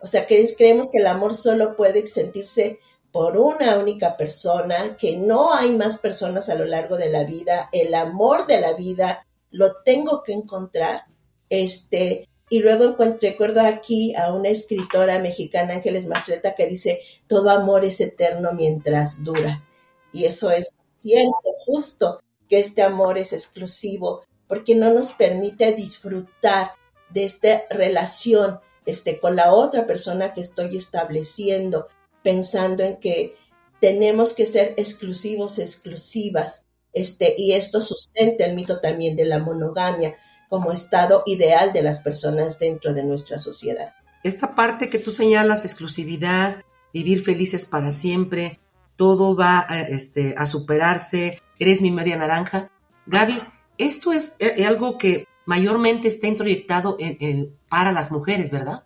O 0.00 0.06
sea, 0.06 0.26
que 0.26 0.46
creemos 0.56 0.90
que 0.90 0.98
el 0.98 1.06
amor 1.06 1.34
solo 1.34 1.76
puede 1.76 2.06
sentirse 2.06 2.78
por 3.12 3.36
una 3.36 3.78
única 3.78 4.16
persona, 4.16 4.96
que 4.96 5.16
no 5.16 5.54
hay 5.54 5.76
más 5.76 5.98
personas 5.98 6.48
a 6.48 6.56
lo 6.56 6.64
largo 6.64 6.96
de 6.96 7.10
la 7.10 7.24
vida, 7.24 7.68
el 7.72 7.94
amor 7.94 8.46
de 8.46 8.60
la 8.60 8.72
vida 8.72 9.24
lo 9.50 9.82
tengo 9.82 10.22
que 10.22 10.32
encontrar. 10.32 11.04
Este, 11.48 12.28
y 12.48 12.60
luego 12.60 12.96
recuerdo 13.20 13.60
aquí 13.60 14.14
a 14.14 14.32
una 14.32 14.48
escritora 14.48 15.18
mexicana, 15.18 15.74
Ángeles 15.74 16.06
Mastreta, 16.06 16.54
que 16.54 16.66
dice, 16.66 17.00
todo 17.26 17.50
amor 17.50 17.84
es 17.84 18.00
eterno 18.00 18.52
mientras 18.52 19.24
dura. 19.24 19.64
Y 20.12 20.26
eso 20.26 20.50
es 20.50 20.68
cierto, 20.88 21.50
justo, 21.66 22.20
que 22.48 22.58
este 22.58 22.82
amor 22.82 23.18
es 23.18 23.32
exclusivo, 23.32 24.22
porque 24.46 24.74
no 24.74 24.92
nos 24.92 25.12
permite 25.12 25.72
disfrutar 25.72 26.72
de 27.10 27.24
esta 27.24 27.64
relación 27.70 28.60
este, 28.86 29.18
con 29.18 29.36
la 29.36 29.52
otra 29.52 29.86
persona 29.86 30.32
que 30.32 30.42
estoy 30.42 30.76
estableciendo, 30.76 31.88
pensando 32.22 32.82
en 32.84 32.98
que 32.98 33.34
tenemos 33.80 34.32
que 34.32 34.46
ser 34.46 34.74
exclusivos, 34.76 35.58
exclusivas, 35.58 36.66
este, 36.92 37.34
y 37.36 37.52
esto 37.52 37.80
sustenta 37.80 38.44
el 38.44 38.54
mito 38.54 38.80
también 38.80 39.16
de 39.16 39.24
la 39.24 39.40
monogamia 39.40 40.16
como 40.54 40.70
estado 40.70 41.24
ideal 41.26 41.72
de 41.72 41.82
las 41.82 41.98
personas 41.98 42.60
dentro 42.60 42.94
de 42.94 43.02
nuestra 43.02 43.38
sociedad. 43.38 43.92
Esta 44.22 44.54
parte 44.54 44.88
que 44.88 45.00
tú 45.00 45.12
señalas, 45.12 45.64
exclusividad, 45.64 46.62
vivir 46.92 47.24
felices 47.24 47.66
para 47.66 47.90
siempre, 47.90 48.60
todo 48.94 49.34
va 49.34 49.66
a, 49.68 49.80
este, 49.80 50.36
a 50.38 50.46
superarse, 50.46 51.40
eres 51.58 51.80
mi 51.80 51.90
media 51.90 52.16
naranja. 52.16 52.70
Gaby, 53.06 53.42
esto 53.78 54.12
es 54.12 54.36
eh, 54.38 54.64
algo 54.64 54.96
que 54.96 55.26
mayormente 55.44 56.06
está 56.06 56.28
introyectado 56.28 56.94
en, 57.00 57.58
para 57.68 57.90
las 57.90 58.12
mujeres, 58.12 58.52
¿verdad? 58.52 58.84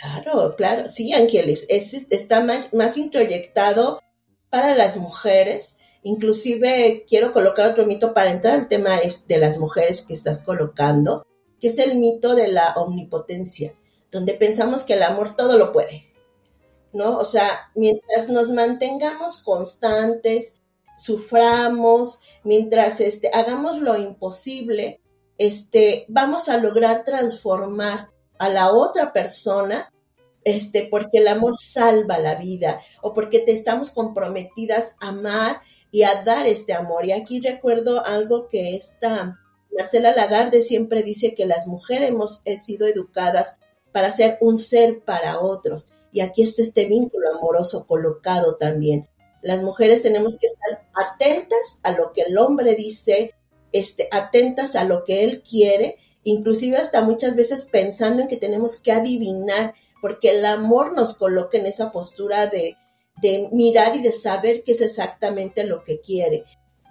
Claro, 0.00 0.54
claro, 0.54 0.86
sí, 0.86 1.12
Ángeles, 1.12 1.66
es, 1.68 1.92
está 2.12 2.46
más, 2.70 2.96
introyectado 2.96 4.00
para 4.48 4.76
las 4.76 4.96
mujeres. 4.96 5.79
Inclusive 6.02 7.04
quiero 7.06 7.32
colocar 7.32 7.70
otro 7.70 7.86
mito 7.86 8.14
para 8.14 8.30
entrar 8.30 8.58
al 8.58 8.68
tema 8.68 8.98
de 9.26 9.38
las 9.38 9.58
mujeres 9.58 10.02
que 10.02 10.14
estás 10.14 10.40
colocando, 10.40 11.26
que 11.60 11.68
es 11.68 11.78
el 11.78 11.96
mito 11.96 12.34
de 12.34 12.48
la 12.48 12.72
omnipotencia, 12.76 13.74
donde 14.10 14.34
pensamos 14.34 14.84
que 14.84 14.94
el 14.94 15.02
amor 15.02 15.36
todo 15.36 15.58
lo 15.58 15.72
puede, 15.72 16.06
¿no? 16.92 17.18
O 17.18 17.24
sea, 17.24 17.70
mientras 17.74 18.28
nos 18.28 18.50
mantengamos 18.50 19.38
constantes, 19.42 20.60
suframos, 20.96 22.20
mientras 22.44 23.00
este, 23.00 23.30
hagamos 23.32 23.78
lo 23.80 23.96
imposible, 23.96 25.00
este, 25.38 26.04
vamos 26.08 26.48
a 26.48 26.58
lograr 26.58 27.04
transformar 27.04 28.10
a 28.38 28.48
la 28.48 28.72
otra 28.72 29.12
persona, 29.12 29.92
este, 30.44 30.88
porque 30.90 31.18
el 31.18 31.28
amor 31.28 31.54
salva 31.58 32.18
la 32.18 32.34
vida 32.36 32.80
o 33.02 33.12
porque 33.12 33.38
te 33.40 33.52
estamos 33.52 33.90
comprometidas 33.90 34.96
a 35.00 35.08
amar 35.08 35.60
y 35.90 36.02
a 36.02 36.22
dar 36.22 36.46
este 36.46 36.72
amor. 36.72 37.06
Y 37.06 37.12
aquí 37.12 37.40
recuerdo 37.40 38.04
algo 38.04 38.48
que 38.48 38.76
esta 38.76 39.40
Marcela 39.76 40.14
Lagarde 40.14 40.62
siempre 40.62 41.02
dice 41.02 41.34
que 41.34 41.46
las 41.46 41.66
mujeres 41.66 42.10
hemos 42.10 42.42
sido 42.58 42.86
educadas 42.86 43.58
para 43.92 44.10
ser 44.10 44.38
un 44.40 44.58
ser 44.58 45.00
para 45.04 45.40
otros. 45.40 45.92
Y 46.12 46.20
aquí 46.20 46.42
está 46.42 46.62
este 46.62 46.86
vínculo 46.86 47.28
amoroso 47.36 47.86
colocado 47.86 48.56
también. 48.56 49.08
Las 49.42 49.62
mujeres 49.62 50.02
tenemos 50.02 50.38
que 50.38 50.46
estar 50.46 50.88
atentas 50.94 51.80
a 51.84 51.92
lo 51.92 52.12
que 52.12 52.22
el 52.22 52.36
hombre 52.36 52.74
dice, 52.74 53.34
este, 53.72 54.08
atentas 54.10 54.76
a 54.76 54.84
lo 54.84 55.04
que 55.04 55.24
él 55.24 55.42
quiere 55.48 55.96
inclusive 56.24 56.76
hasta 56.76 57.02
muchas 57.02 57.34
veces 57.34 57.64
pensando 57.64 58.22
en 58.22 58.28
que 58.28 58.36
tenemos 58.36 58.76
que 58.80 58.92
adivinar, 58.92 59.74
porque 60.00 60.30
el 60.30 60.44
amor 60.44 60.94
nos 60.94 61.14
coloca 61.14 61.58
en 61.58 61.66
esa 61.66 61.92
postura 61.92 62.46
de, 62.46 62.76
de 63.20 63.48
mirar 63.52 63.96
y 63.96 64.02
de 64.02 64.12
saber 64.12 64.62
qué 64.62 64.72
es 64.72 64.80
exactamente 64.80 65.64
lo 65.64 65.82
que 65.82 66.00
quiere. 66.00 66.44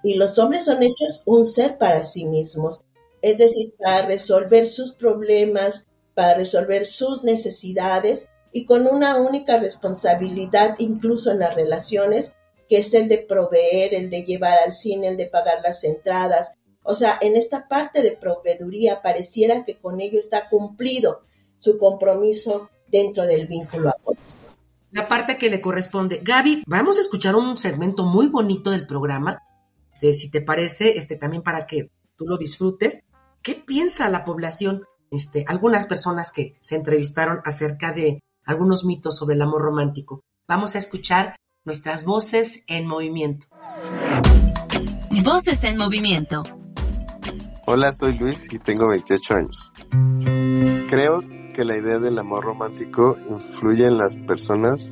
Y 0.04 0.16
los 0.16 0.40
hombres 0.40 0.66
son 0.66 0.82
hechos 0.82 1.24
un 1.26 1.46
ser 1.46 1.78
para 1.78 2.04
sí 2.04 2.26
mismos, 2.26 2.86
es 3.22 3.38
decir, 3.38 3.74
para 3.78 4.06
resolver 4.06 4.66
sus 4.66 4.94
problemas, 4.94 5.88
para 6.16 6.36
resolver 6.36 6.86
sus 6.86 7.24
necesidades 7.24 8.30
y 8.52 8.66
con 8.66 8.88
una 8.88 9.20
única 9.20 9.58
responsabilidad, 9.58 10.76
incluso 10.80 11.32
en 11.32 11.40
las 11.40 11.56
relaciones, 11.56 12.36
que 12.68 12.78
es 12.78 12.94
el 12.94 13.08
de 13.08 13.20
proveer, 13.20 13.94
el 13.94 14.10
de 14.10 14.24
llevar 14.24 14.58
al 14.66 14.74
cine, 14.74 15.10
el 15.10 15.18
de 15.18 15.28
pagar 15.28 15.62
las 15.64 15.84
entradas, 15.84 16.60
o 16.90 16.96
sea, 16.96 17.20
en 17.22 17.36
esta 17.36 17.68
parte 17.68 18.02
de 18.02 18.14
proveeduría 18.14 19.04
pareciera 19.04 19.64
que 19.64 19.76
con 19.76 20.02
ello 20.02 20.18
está 20.18 20.50
cumplido 20.50 21.22
su 21.60 21.78
compromiso 21.78 22.72
dentro 22.88 23.28
del 23.28 23.46
vínculo 23.46 23.92
amoroso. 23.96 24.39
La 24.92 25.08
parte 25.08 25.38
que 25.38 25.50
le 25.50 25.62
corresponde. 25.62 26.22
Gaby, 26.24 26.64
vamos 26.66 26.98
a 26.98 27.02
escuchar 27.02 27.36
un 27.36 27.58
segmento 27.58 28.06
muy 28.06 28.28
bonito 28.28 28.72
del 28.72 28.88
programa. 28.88 29.44
Este, 29.94 30.14
si 30.14 30.32
te 30.32 30.42
parece, 30.42 30.98
este, 30.98 31.16
también 31.16 31.44
para 31.44 31.68
que 31.68 31.92
tú 32.16 32.26
lo 32.26 32.38
disfrutes. 32.38 33.04
¿Qué 33.44 33.54
piensa 33.56 34.10
la 34.10 34.24
población? 34.24 34.84
Este, 35.12 35.46
algunas 35.48 35.86
personas 35.86 36.32
que 36.32 36.58
se 36.62 36.76
entrevistaron 36.76 37.42
acerca 37.46 37.94
de 37.94 38.24
algunos 38.46 38.84
mitos 38.84 39.16
sobre 39.16 39.36
el 39.36 39.42
amor 39.44 39.62
romántico. 39.62 40.22
Vamos 40.48 40.76
a 40.76 40.80
escuchar 40.80 41.36
nuestras 41.66 42.04
voces 42.04 42.64
en 42.68 42.88
movimiento. 42.88 43.46
Voces 45.24 45.64
en 45.66 45.78
movimiento. 45.78 46.44
Hola, 47.66 47.94
soy 47.94 48.18
Luis 48.18 48.52
y 48.52 48.58
tengo 48.58 48.88
28 48.88 49.36
años. 49.36 49.72
Creo 50.90 51.20
que 51.54 51.66
la 51.66 51.78
idea 51.78 52.00
del 52.00 52.18
amor 52.20 52.44
romántico 52.46 53.18
influye 53.28 53.86
en 53.86 53.98
las 53.98 54.18
personas, 54.18 54.92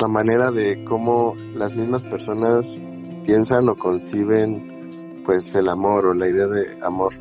la 0.00 0.08
manera 0.08 0.50
de 0.50 0.84
cómo 0.84 1.34
las 1.54 1.76
mismas 1.76 2.04
personas 2.04 2.80
piensan 3.24 3.68
o 3.68 3.76
conciben 3.76 4.90
pues 5.24 5.54
el 5.54 5.68
amor 5.68 6.06
o 6.06 6.14
la 6.14 6.28
idea 6.28 6.46
de 6.46 6.78
amor. 6.82 7.14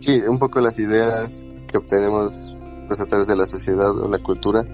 Sí, 0.00 0.20
un 0.28 0.38
poco 0.38 0.60
las 0.60 0.78
ideas 0.78 1.46
que 1.66 1.78
obtenemos 1.78 2.56
pues 2.86 3.00
a 3.00 3.06
través 3.06 3.26
de 3.26 3.36
la 3.36 3.46
sociedad 3.46 3.90
o 3.90 4.08
la 4.08 4.18
cultura, 4.18 4.64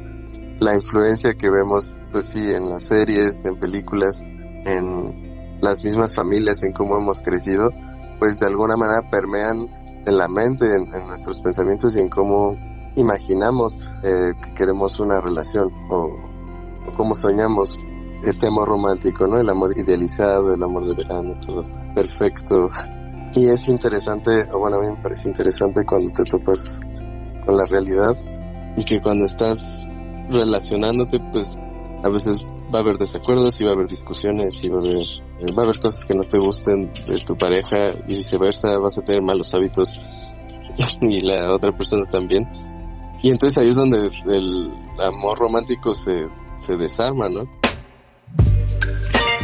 la 0.60 0.74
influencia 0.74 1.34
que 1.34 1.50
vemos 1.50 2.00
pues 2.12 2.26
sí 2.26 2.40
en 2.40 2.70
las 2.70 2.84
series, 2.84 3.44
en 3.44 3.58
películas, 3.58 4.22
en 4.22 5.58
las 5.60 5.84
mismas 5.84 6.14
familias, 6.14 6.62
en 6.62 6.72
cómo 6.72 6.96
hemos 6.98 7.22
crecido, 7.22 7.70
pues 8.18 8.38
de 8.38 8.46
alguna 8.46 8.76
manera 8.76 9.08
permean 9.10 9.68
en 10.06 10.18
la 10.18 10.28
mente, 10.28 10.66
en, 10.66 11.06
nuestros 11.06 11.40
pensamientos 11.40 11.96
y 11.96 12.00
en 12.00 12.08
cómo 12.08 12.56
imaginamos 12.96 13.80
eh, 14.02 14.32
que 14.42 14.54
queremos 14.54 14.98
una 15.00 15.20
relación 15.20 15.72
o, 15.90 16.16
cómo 16.96 17.14
soñamos 17.14 17.78
este 18.24 18.46
amor 18.46 18.68
romántico, 18.68 19.26
¿no? 19.26 19.38
El 19.38 19.48
amor 19.48 19.76
idealizado, 19.76 20.54
el 20.54 20.62
amor 20.62 20.86
de 20.86 20.94
verano, 20.94 21.34
todo 21.44 21.62
perfecto. 21.94 22.68
Y 23.34 23.46
es 23.46 23.68
interesante, 23.68 24.30
o 24.52 24.58
bueno, 24.58 24.76
a 24.76 24.80
mí 24.80 24.90
me 24.90 25.02
parece 25.02 25.28
interesante 25.28 25.84
cuando 25.84 26.10
te 26.12 26.24
topas 26.24 26.80
con 27.44 27.56
la 27.56 27.64
realidad 27.64 28.16
y 28.76 28.84
que 28.84 29.02
cuando 29.02 29.24
estás 29.24 29.86
relacionándote, 30.30 31.18
pues 31.32 31.56
a 32.02 32.08
veces 32.08 32.44
va 32.72 32.78
a 32.78 32.82
haber 32.82 32.96
desacuerdos 32.96 33.60
y 33.60 33.64
va 33.64 33.70
a 33.70 33.74
haber 33.74 33.88
discusiones 33.88 34.62
y 34.64 34.68
va 34.68 34.78
a 34.78 34.80
haber, 34.80 35.02
eh, 35.40 35.52
va 35.52 35.62
a 35.62 35.64
haber 35.64 35.80
cosas 35.80 36.04
que 36.04 36.14
no 36.14 36.24
te 36.24 36.38
gusten 36.38 36.92
de 37.06 37.18
tu 37.24 37.36
pareja 37.36 37.92
y 38.06 38.16
viceversa, 38.16 38.78
vas 38.78 38.98
a 38.98 39.02
tener 39.02 39.22
malos 39.22 39.54
hábitos 39.54 40.00
y 41.00 41.20
la 41.20 41.52
otra 41.52 41.72
persona 41.72 42.08
también. 42.10 42.46
Y 43.24 43.30
entonces 43.30 43.56
ahí 43.56 43.70
es 43.70 43.76
donde 43.76 44.10
el 44.28 44.74
amor 45.02 45.38
romántico 45.38 45.94
se, 45.94 46.26
se 46.58 46.76
desarma, 46.76 47.30
¿no? 47.30 47.48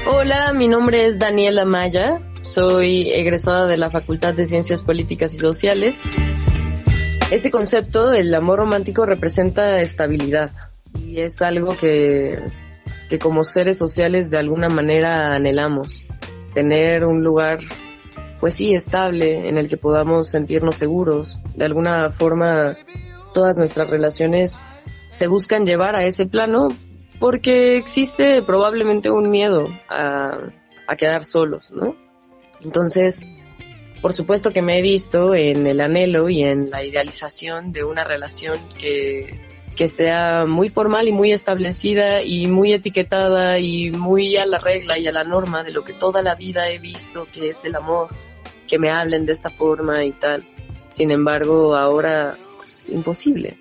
Hola, 0.06 0.52
mi 0.52 0.68
nombre 0.68 1.06
es 1.06 1.18
Daniela 1.18 1.64
Maya, 1.64 2.20
soy 2.42 3.08
egresada 3.08 3.66
de 3.66 3.78
la 3.78 3.88
Facultad 3.88 4.34
de 4.34 4.44
Ciencias 4.44 4.82
Políticas 4.82 5.32
y 5.32 5.38
Sociales. 5.38 6.02
Ese 7.30 7.50
concepto, 7.50 8.12
el 8.12 8.34
amor 8.34 8.58
romántico, 8.58 9.06
representa 9.06 9.80
estabilidad 9.80 10.50
y 10.94 11.22
es 11.22 11.40
algo 11.40 11.70
que, 11.74 12.34
que 13.08 13.18
como 13.18 13.44
seres 13.44 13.78
sociales 13.78 14.28
de 14.28 14.36
alguna 14.36 14.68
manera 14.68 15.34
anhelamos. 15.34 16.04
Tener 16.52 17.06
un 17.06 17.24
lugar, 17.24 17.60
pues 18.40 18.52
sí, 18.52 18.74
estable, 18.74 19.48
en 19.48 19.56
el 19.56 19.70
que 19.70 19.78
podamos 19.78 20.28
sentirnos 20.28 20.74
seguros. 20.74 21.40
De 21.56 21.64
alguna 21.64 22.10
forma, 22.10 22.76
todas 23.32 23.56
nuestras 23.58 23.88
relaciones 23.90 24.66
se 25.10 25.26
buscan 25.26 25.64
llevar 25.64 25.96
a 25.96 26.04
ese 26.04 26.26
plano 26.26 26.68
porque 27.18 27.76
existe 27.76 28.42
probablemente 28.42 29.10
un 29.10 29.30
miedo 29.30 29.64
a, 29.88 30.38
quedar 30.98 31.22
solos, 31.22 31.70
¿no? 31.70 31.94
Entonces, 32.64 33.30
por 34.02 34.12
supuesto 34.12 34.50
que 34.50 34.60
me 34.60 34.78
he 34.78 34.82
visto 34.82 35.34
en 35.36 35.68
el 35.68 35.80
anhelo 35.80 36.28
y 36.28 36.42
en 36.42 36.68
la 36.68 36.82
idealización 36.82 37.70
de 37.70 37.84
una 37.84 38.02
relación 38.02 38.58
que, 38.76 39.38
que 39.76 39.86
sea 39.86 40.46
muy 40.46 40.68
formal 40.68 41.06
y 41.06 41.12
muy 41.12 41.30
establecida 41.30 42.22
y 42.22 42.46
muy 42.46 42.72
etiquetada 42.72 43.60
y 43.60 43.92
muy 43.92 44.36
a 44.36 44.46
la 44.46 44.58
regla 44.58 44.98
y 44.98 45.06
a 45.06 45.12
la 45.12 45.22
norma 45.22 45.62
de 45.62 45.70
lo 45.70 45.84
que 45.84 45.92
toda 45.92 46.22
la 46.22 46.34
vida 46.34 46.68
he 46.68 46.78
visto 46.78 47.28
que 47.32 47.50
es 47.50 47.64
el 47.64 47.76
amor, 47.76 48.08
que 48.66 48.78
me 48.78 48.90
hablen 48.90 49.24
de 49.26 49.32
esta 49.32 49.50
forma 49.50 50.04
y 50.04 50.10
tal. 50.10 50.44
Sin 50.88 51.12
embargo, 51.12 51.76
ahora 51.76 52.36
imposible. 52.88 53.58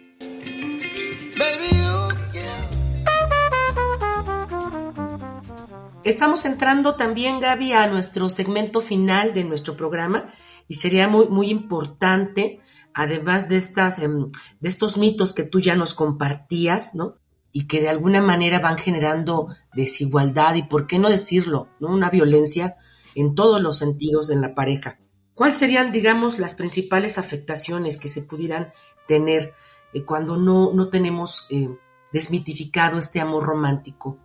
Estamos 6.03 6.45
entrando 6.45 6.95
también, 6.95 7.39
Gaby, 7.39 7.73
a 7.73 7.88
nuestro 7.88 8.29
segmento 8.29 8.81
final 8.81 9.33
de 9.33 9.43
nuestro 9.43 9.75
programa 9.75 10.33
y 10.67 10.75
sería 10.75 11.07
muy, 11.07 11.27
muy 11.27 11.49
importante, 11.49 12.62
además 12.93 13.49
de, 13.49 13.57
estas, 13.57 13.99
em, 13.99 14.31
de 14.59 14.69
estos 14.69 14.97
mitos 14.97 15.33
que 15.33 15.43
tú 15.43 15.59
ya 15.59 15.75
nos 15.75 15.93
compartías, 15.93 16.95
¿no? 16.95 17.17
Y 17.51 17.67
que 17.67 17.81
de 17.81 17.89
alguna 17.89 18.21
manera 18.21 18.59
van 18.59 18.77
generando 18.77 19.47
desigualdad 19.73 20.55
y, 20.55 20.63
¿por 20.63 20.88
qué 20.88 20.99
no 20.99 21.09
decirlo? 21.09 21.67
¿no? 21.79 21.89
Una 21.89 22.09
violencia 22.09 22.75
en 23.13 23.35
todos 23.35 23.62
los 23.62 23.77
sentidos 23.77 24.29
en 24.29 24.41
la 24.41 24.55
pareja. 24.55 24.99
¿Cuáles 25.33 25.57
serían, 25.57 25.91
digamos, 25.91 26.38
las 26.38 26.53
principales 26.53 27.17
afectaciones 27.17 27.97
que 27.97 28.09
se 28.09 28.23
pudieran 28.23 28.73
tener 29.09 29.55
eh, 29.93 30.05
cuando 30.05 30.37
no, 30.37 30.71
no 30.71 30.87
tenemos 30.87 31.47
eh, 31.49 31.69
desmitificado 32.13 32.99
este 32.99 33.19
amor 33.19 33.43
romántico? 33.43 34.17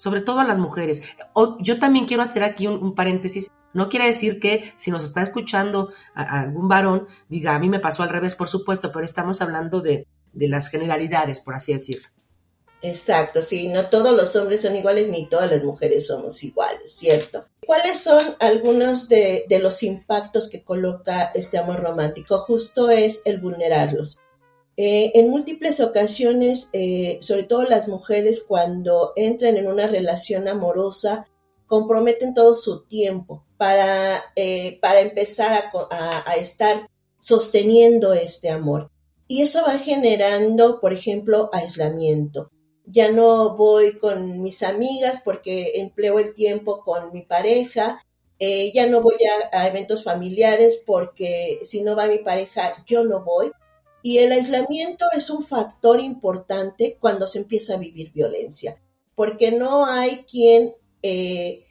sobre 0.00 0.22
todo 0.22 0.40
a 0.40 0.44
las 0.44 0.58
mujeres. 0.58 1.02
yo 1.58 1.78
también 1.78 2.06
quiero 2.06 2.22
hacer 2.22 2.42
aquí 2.42 2.66
un, 2.66 2.94
paréntesis. 2.94 3.50
No 3.74 3.90
quiere 3.90 4.06
decir 4.06 4.40
que 4.40 4.72
si 4.74 4.90
nos 4.90 5.04
está 5.04 5.20
escuchando 5.20 5.92
algún 6.14 6.68
varón, 6.68 7.06
diga, 7.28 7.54
a 7.54 7.58
mí 7.58 7.68
me 7.68 7.80
pasó 7.80 8.02
al 8.02 8.08
revés, 8.08 8.34
por 8.34 8.48
supuesto, 8.48 8.92
pero 8.92 9.04
estamos 9.04 9.42
hablando 9.42 9.82
de, 9.82 10.06
las 10.32 10.68
generalidades, 10.70 11.40
por 11.40 11.54
así 11.54 11.74
decirlo. 11.74 12.08
Exacto, 12.82 13.42
sí, 13.42 13.68
no 13.68 13.88
todos 13.88 14.12
los 14.12 14.34
hombres 14.36 14.62
son 14.62 14.74
iguales 14.74 15.08
ni 15.08 15.26
todas 15.26 15.50
las 15.50 15.62
mujeres 15.62 16.06
somos 16.06 16.42
iguales, 16.42 16.90
¿cierto? 16.90 17.44
¿Cuáles 17.66 17.98
son 17.98 18.36
algunos 18.40 19.08
de, 19.08 19.44
los 19.60 19.82
impactos 19.82 20.48
que 20.48 20.64
coloca 20.64 21.30
este 21.34 21.58
amor 21.58 21.80
romántico? 21.80 22.38
Justo 22.38 22.90
es 22.90 23.22
el 23.26 23.38
vulnerarlos. 23.38 24.20
Eh, 24.76 25.12
en 25.14 25.28
múltiples 25.28 25.80
ocasiones, 25.80 26.70
eh, 26.72 27.18
sobre 27.20 27.44
todo 27.44 27.64
las 27.64 27.86
mujeres 27.86 28.42
cuando 28.48 29.12
entran 29.14 29.58
en 29.58 29.68
una 29.68 29.86
relación 29.86 30.48
amorosa, 30.48 31.26
comprometen 31.66 32.32
todo 32.32 32.54
su 32.54 32.84
tiempo 32.84 33.44
para, 33.56 34.20
eh, 34.34 34.78
para 34.80 35.00
empezar 35.00 35.70
a, 35.90 36.34
estar 36.36 36.88
sosteniendo 37.18 38.14
este 38.14 38.48
amor. 38.48 38.90
Y 39.28 39.42
eso 39.42 39.62
va 39.62 39.78
generando, 39.78 40.80
por 40.80 40.92
ejemplo, 40.92 41.50
aislamiento. 41.52 42.50
Ya 42.90 43.10
no 43.12 43.56
voy 43.56 43.98
con 43.98 44.42
mis 44.42 44.62
amigas 44.62 45.20
porque 45.24 45.72
empleo 45.76 46.18
el 46.18 46.34
tiempo 46.34 46.82
con 46.82 47.12
mi 47.12 47.22
pareja. 47.22 48.02
ya 48.74 48.86
no 48.86 49.02
voy 49.02 49.16
a 49.52 49.68
eventos 49.68 50.02
familiares 50.02 50.82
porque 50.86 51.58
si 51.62 51.82
no 51.82 51.94
va 51.94 52.06
mi 52.06 52.18
pareja, 52.18 52.84
yo 52.86 53.04
no 53.04 53.22
voy. 53.22 53.52
Y 54.02 54.18
el 54.18 54.32
aislamiento 54.32 55.06
es 55.14 55.28
un 55.28 55.42
factor 55.42 56.00
importante 56.00 56.96
cuando 56.98 57.26
se 57.26 57.38
empieza 57.38 57.74
a 57.74 57.78
vivir 57.78 58.12
violencia, 58.12 58.80
porque 59.14 59.52
no 59.52 59.84
hay 59.84 60.24
quien 60.24 60.74
eh, 61.02 61.64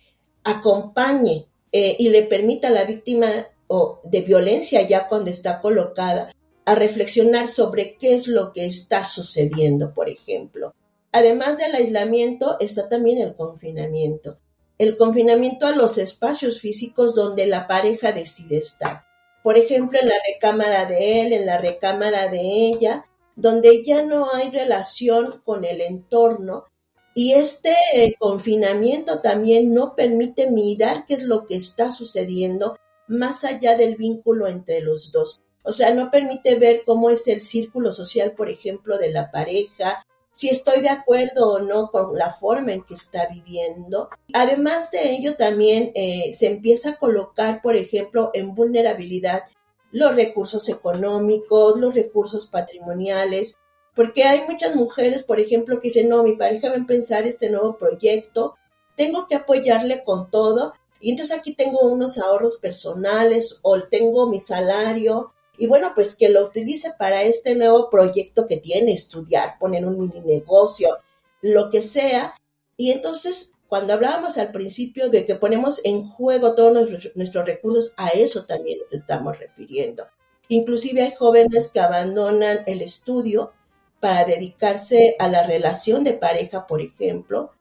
acompañe 0.43 1.47
eh, 1.71 1.95
y 1.97 2.09
le 2.09 2.23
permita 2.23 2.67
a 2.67 2.71
la 2.71 2.83
víctima 2.83 3.27
de 4.03 4.21
violencia 4.21 4.81
ya 4.81 5.07
cuando 5.07 5.29
está 5.29 5.61
colocada 5.61 6.33
a 6.65 6.73
reflexionar 6.73 7.47
sobre 7.47 7.95
qué 7.97 8.15
es 8.15 8.27
lo 8.27 8.51
que 8.51 8.65
está 8.65 9.03
sucediendo, 9.03 9.93
por 9.93 10.09
ejemplo. 10.09 10.73
Además 11.11 11.57
del 11.57 11.75
aislamiento 11.75 12.57
está 12.59 12.89
también 12.89 13.19
el 13.19 13.35
confinamiento. 13.35 14.37
El 14.77 14.95
confinamiento 14.95 15.65
a 15.65 15.75
los 15.75 15.97
espacios 15.97 16.59
físicos 16.61 17.15
donde 17.15 17.45
la 17.45 17.67
pareja 17.67 18.11
decide 18.11 18.57
estar 18.57 19.09
por 19.43 19.57
ejemplo, 19.57 19.99
en 19.99 20.07
la 20.07 20.15
recámara 20.31 20.85
de 20.85 21.21
él, 21.21 21.33
en 21.33 21.45
la 21.45 21.57
recámara 21.57 22.27
de 22.27 22.41
ella, 22.41 23.05
donde 23.35 23.83
ya 23.85 24.03
no 24.03 24.31
hay 24.33 24.51
relación 24.51 25.41
con 25.45 25.63
el 25.63 25.81
entorno 25.81 26.65
y 27.15 27.33
este 27.33 27.73
eh, 27.95 28.15
confinamiento 28.19 29.21
también 29.21 29.73
no 29.73 29.95
permite 29.95 30.51
mirar 30.51 31.05
qué 31.05 31.15
es 31.15 31.23
lo 31.23 31.45
que 31.45 31.55
está 31.55 31.91
sucediendo 31.91 32.77
más 33.07 33.43
allá 33.43 33.75
del 33.75 33.95
vínculo 33.95 34.47
entre 34.47 34.81
los 34.81 35.11
dos. 35.11 35.41
O 35.63 35.71
sea, 35.71 35.93
no 35.93 36.11
permite 36.11 36.55
ver 36.55 36.83
cómo 36.85 37.09
es 37.09 37.27
el 37.27 37.41
círculo 37.41 37.91
social, 37.91 38.33
por 38.33 38.49
ejemplo, 38.49 38.97
de 38.97 39.11
la 39.11 39.31
pareja, 39.31 40.05
si 40.39 40.47
estoy 40.47 40.79
de 40.79 40.87
acuerdo 40.87 41.51
o 41.51 41.59
no 41.59 41.89
con 41.91 42.17
la 42.17 42.31
forma 42.31 42.71
en 42.71 42.83
que 42.83 42.93
está 42.93 43.27
viviendo. 43.27 44.09
Además 44.33 44.89
de 44.89 45.11
ello, 45.11 45.35
también 45.35 45.91
eh, 45.95 46.31
se 46.31 46.47
empieza 46.47 46.91
a 46.91 46.95
colocar, 46.95 47.61
por 47.61 47.75
ejemplo, 47.75 48.31
en 48.33 48.55
vulnerabilidad 48.55 49.43
los 49.91 50.15
recursos 50.15 50.69
económicos, 50.69 51.77
los 51.77 51.93
recursos 51.93 52.47
patrimoniales, 52.47 53.59
porque 53.93 54.23
hay 54.23 54.43
muchas 54.47 54.77
mujeres, 54.77 55.23
por 55.23 55.41
ejemplo, 55.41 55.81
que 55.81 55.89
dicen, 55.89 56.07
no, 56.07 56.23
mi 56.23 56.37
pareja 56.37 56.69
va 56.69 56.75
a 56.75 56.77
empezar 56.77 57.27
este 57.27 57.49
nuevo 57.49 57.75
proyecto, 57.75 58.55
tengo 58.95 59.27
que 59.27 59.35
apoyarle 59.35 60.05
con 60.05 60.31
todo, 60.31 60.71
y 61.01 61.09
entonces 61.09 61.37
aquí 61.37 61.53
tengo 61.53 61.81
unos 61.81 62.17
ahorros 62.17 62.55
personales 62.55 63.59
o 63.61 63.83
tengo 63.83 64.29
mi 64.29 64.39
salario 64.39 65.33
y 65.59 65.67
bueno, 65.67 65.91
pues 65.93 66.15
que 66.15 66.29
lo 66.29 66.45
utilice 66.45 66.93
para 66.97 67.21
este 67.23 67.53
nuevo 67.53 67.89
proyecto 67.89 68.47
que 68.47 68.57
tiene, 68.57 68.93
estudiar, 68.93 69.57
poner 69.59 69.85
un 69.85 69.99
mini 69.99 70.21
negocio, 70.21 70.99
lo 71.41 71.69
que 71.69 71.81
sea. 71.81 72.33
Y 72.77 72.91
entonces, 72.91 73.55
cuando 73.67 73.91
hablábamos 73.91 74.37
al 74.37 74.51
principio 74.51 75.09
de 75.09 75.25
que 75.25 75.35
ponemos 75.35 75.81
en 75.83 76.05
juego 76.05 76.55
todos 76.55 76.87
nuestros, 77.13 77.45
recursos, 77.45 77.93
a 77.97 78.07
eso 78.09 78.45
también 78.45 78.79
nos 78.79 78.93
estamos 78.93 79.37
refiriendo. 79.37 80.07
Inclusive 80.47 81.01
hay 81.01 81.11
jóvenes 81.11 81.67
que 81.67 81.81
abandonan 81.81 82.59
el 82.65 82.81
estudio 82.81 83.51
para 83.99 84.23
dedicarse 84.23 85.17
a 85.19 85.27
la 85.27 85.43
relación 85.43 86.05
de 86.05 86.13
pareja, 86.13 86.67
por 86.67 86.81
ejemplo, 86.81 87.51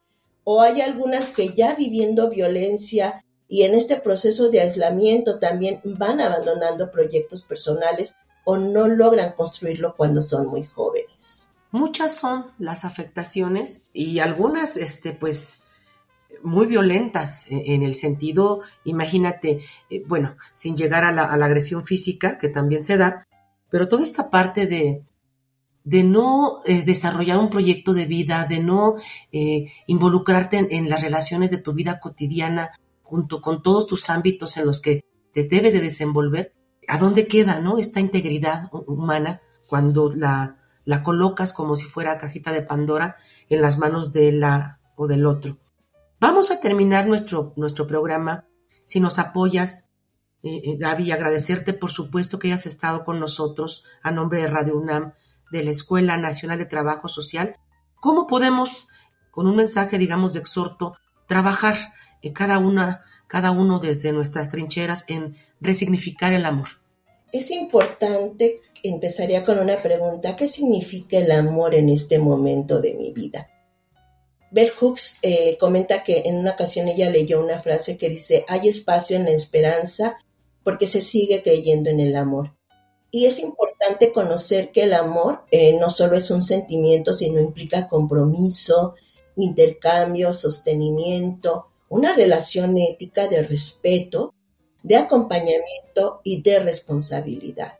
o 0.45 0.61
hay 0.61 0.79
algunas 0.79 1.31
que 1.31 1.53
ya 1.53 1.75
viviendo 1.75 2.29
violencia 2.29 3.25
y 3.49 3.63
en 3.63 3.73
este 3.73 3.97
proceso 3.97 4.49
de 4.49 4.61
aislamiento 4.61 5.39
también 5.39 5.81
van 5.83 6.21
abandonando 6.21 6.91
proyectos 6.91 7.43
personales 7.43 8.15
o 8.45 8.57
no 8.57 8.87
logran 8.87 9.33
construirlo 9.33 9.95
cuando 9.97 10.21
son 10.21 10.47
muy 10.47 10.63
jóvenes. 10.63 11.49
Muchas 11.71 12.15
son 12.15 12.51
las 12.59 12.85
afectaciones 12.85 13.89
y 13.91 14.19
algunas, 14.19 14.77
este, 14.77 15.11
pues, 15.11 15.63
muy 16.41 16.67
violentas 16.67 17.45
en 17.49 17.83
el 17.83 17.95
sentido, 17.95 18.61
imagínate, 18.85 19.59
eh, 19.89 20.03
bueno, 20.07 20.37
sin 20.53 20.77
llegar 20.77 21.03
a 21.03 21.11
la, 21.11 21.23
agresión 21.23 21.83
física, 21.83 22.37
que 22.37 22.49
también 22.49 22.81
se 22.81 22.97
da, 22.97 23.27
pero 23.69 23.87
toda 23.87 24.03
esta 24.03 24.29
parte 24.29 24.65
de, 24.65 25.03
de 25.83 26.03
no 26.03 26.61
eh, 26.65 26.83
desarrollar 26.83 27.39
un 27.39 27.49
proyecto 27.49 27.93
de 27.93 28.05
vida, 28.05 28.45
de 28.47 28.59
no 28.59 28.95
eh, 29.31 29.71
involucrarte 29.87 30.67
en, 30.69 30.89
las 30.89 31.01
relaciones 31.01 31.51
de 31.51 31.57
tu 31.57 31.73
vida 31.73 31.99
cotidiana, 31.99 32.71
junto 33.09 33.41
con 33.41 33.63
todos 33.63 33.87
tus 33.87 34.11
ámbitos 34.11 34.55
en 34.57 34.67
los 34.67 34.79
que 34.79 35.03
te 35.33 35.43
debes 35.43 35.73
de 35.73 35.81
desenvolver, 35.81 36.53
¿a 36.87 36.99
dónde 36.99 37.27
queda 37.27 37.59
¿no? 37.59 37.79
esta 37.79 37.99
integridad 37.99 38.69
humana 38.71 39.41
cuando 39.67 40.13
la, 40.13 40.57
colocas 41.03 41.51
como 41.51 41.75
si 41.75 41.85
fuera 41.85 42.19
cajita 42.19 42.51
de 42.51 42.61
Pandora 42.61 43.15
en 43.49 43.63
las 43.63 43.79
manos 43.79 44.13
de 44.13 44.31
la 44.31 44.77
o 44.95 45.07
del 45.07 45.25
otro? 45.25 45.57
Vamos 46.19 46.51
a 46.51 46.61
terminar 46.61 47.07
nuestro, 47.07 47.53
nuestro 47.55 47.87
programa. 47.87 48.45
Si 48.85 48.99
nos 48.99 49.17
apoyas, 49.17 49.89
eh, 50.43 50.61
eh, 50.63 50.77
Gaby, 50.77 51.11
agradecerte 51.11 51.73
por 51.73 51.89
supuesto 51.89 52.37
que 52.37 52.49
hayas 52.49 52.67
estado 52.67 53.03
con 53.05 53.19
nosotros 53.19 53.85
a 54.03 54.11
nombre 54.11 54.39
de 54.39 54.49
Radio 54.49 54.77
UNAM, 54.77 55.13
de 55.51 55.63
la 55.63 55.71
Escuela 55.71 56.15
Nacional 56.17 56.59
de 56.59 56.65
Trabajo 56.65 57.07
Social. 57.07 57.55
¿Cómo 57.95 58.27
podemos, 58.27 58.87
con 59.31 59.47
un 59.47 59.55
mensaje, 59.55 59.97
digamos, 59.97 60.33
de 60.33 60.41
exhorto, 60.41 60.93
trabajar 61.27 61.75
cada 62.33 62.57
una, 62.59 63.03
cada 63.27 63.51
uno 63.51 63.79
desde 63.79 64.11
nuestras 64.11 64.51
trincheras 64.51 65.05
en 65.07 65.35
resignificar 65.61 66.33
el 66.33 66.45
amor. 66.45 66.67
Es 67.31 67.51
importante 67.51 68.61
empezaría 68.83 69.43
con 69.43 69.59
una 69.59 69.81
pregunta. 69.81 70.35
¿Qué 70.35 70.47
significa 70.47 71.17
el 71.17 71.31
amor 71.31 71.75
en 71.75 71.89
este 71.89 72.19
momento 72.19 72.79
de 72.79 72.93
mi 72.93 73.11
vida? 73.11 73.49
Bell 74.51 74.71
eh, 75.21 75.57
comenta 75.59 76.03
que 76.03 76.23
en 76.25 76.37
una 76.37 76.51
ocasión 76.51 76.87
ella 76.87 77.09
leyó 77.09 77.43
una 77.43 77.59
frase 77.59 77.97
que 77.97 78.09
dice, 78.09 78.45
hay 78.47 78.67
espacio 78.67 79.15
en 79.15 79.25
la 79.25 79.31
esperanza 79.31 80.17
porque 80.63 80.87
se 80.87 81.01
sigue 81.01 81.43
creyendo 81.43 81.89
en 81.89 81.99
el 81.99 82.15
amor. 82.15 82.55
Y 83.11 83.25
es 83.25 83.39
importante 83.39 84.11
conocer 84.11 84.71
que 84.71 84.83
el 84.83 84.93
amor 84.93 85.43
eh, 85.51 85.77
no 85.79 85.89
solo 85.89 86.15
es 86.15 86.29
un 86.31 86.43
sentimiento, 86.43 87.13
sino 87.13 87.39
implica 87.39 87.87
compromiso, 87.87 88.95
intercambio, 89.35 90.33
sostenimiento, 90.33 91.67
una 91.89 92.13
relación 92.13 92.77
ética 92.77 93.27
de 93.27 93.41
respeto, 93.41 94.33
de 94.83 94.95
acompañamiento 94.95 96.21
y 96.23 96.41
de 96.41 96.59
responsabilidad. 96.59 97.79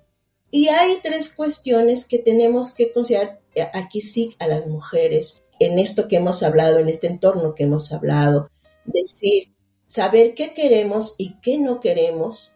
Y 0.51 0.67
hay 0.67 0.97
tres 1.01 1.33
cuestiones 1.33 2.05
que 2.05 2.19
tenemos 2.19 2.73
que 2.73 2.91
considerar 2.91 3.39
eh, 3.55 3.67
aquí 3.73 4.01
sí 4.01 4.35
a 4.39 4.47
las 4.47 4.67
mujeres 4.67 5.43
en 5.59 5.77
esto 5.77 6.07
que 6.07 6.17
hemos 6.17 6.41
hablado, 6.43 6.79
en 6.79 6.89
este 6.89 7.07
entorno 7.07 7.53
que 7.53 7.63
hemos 7.63 7.91
hablado. 7.91 8.49
Decir, 8.85 9.53
saber 9.85 10.33
qué 10.33 10.53
queremos 10.53 11.15
y 11.17 11.39
qué 11.41 11.57
no 11.59 11.79
queremos, 11.79 12.55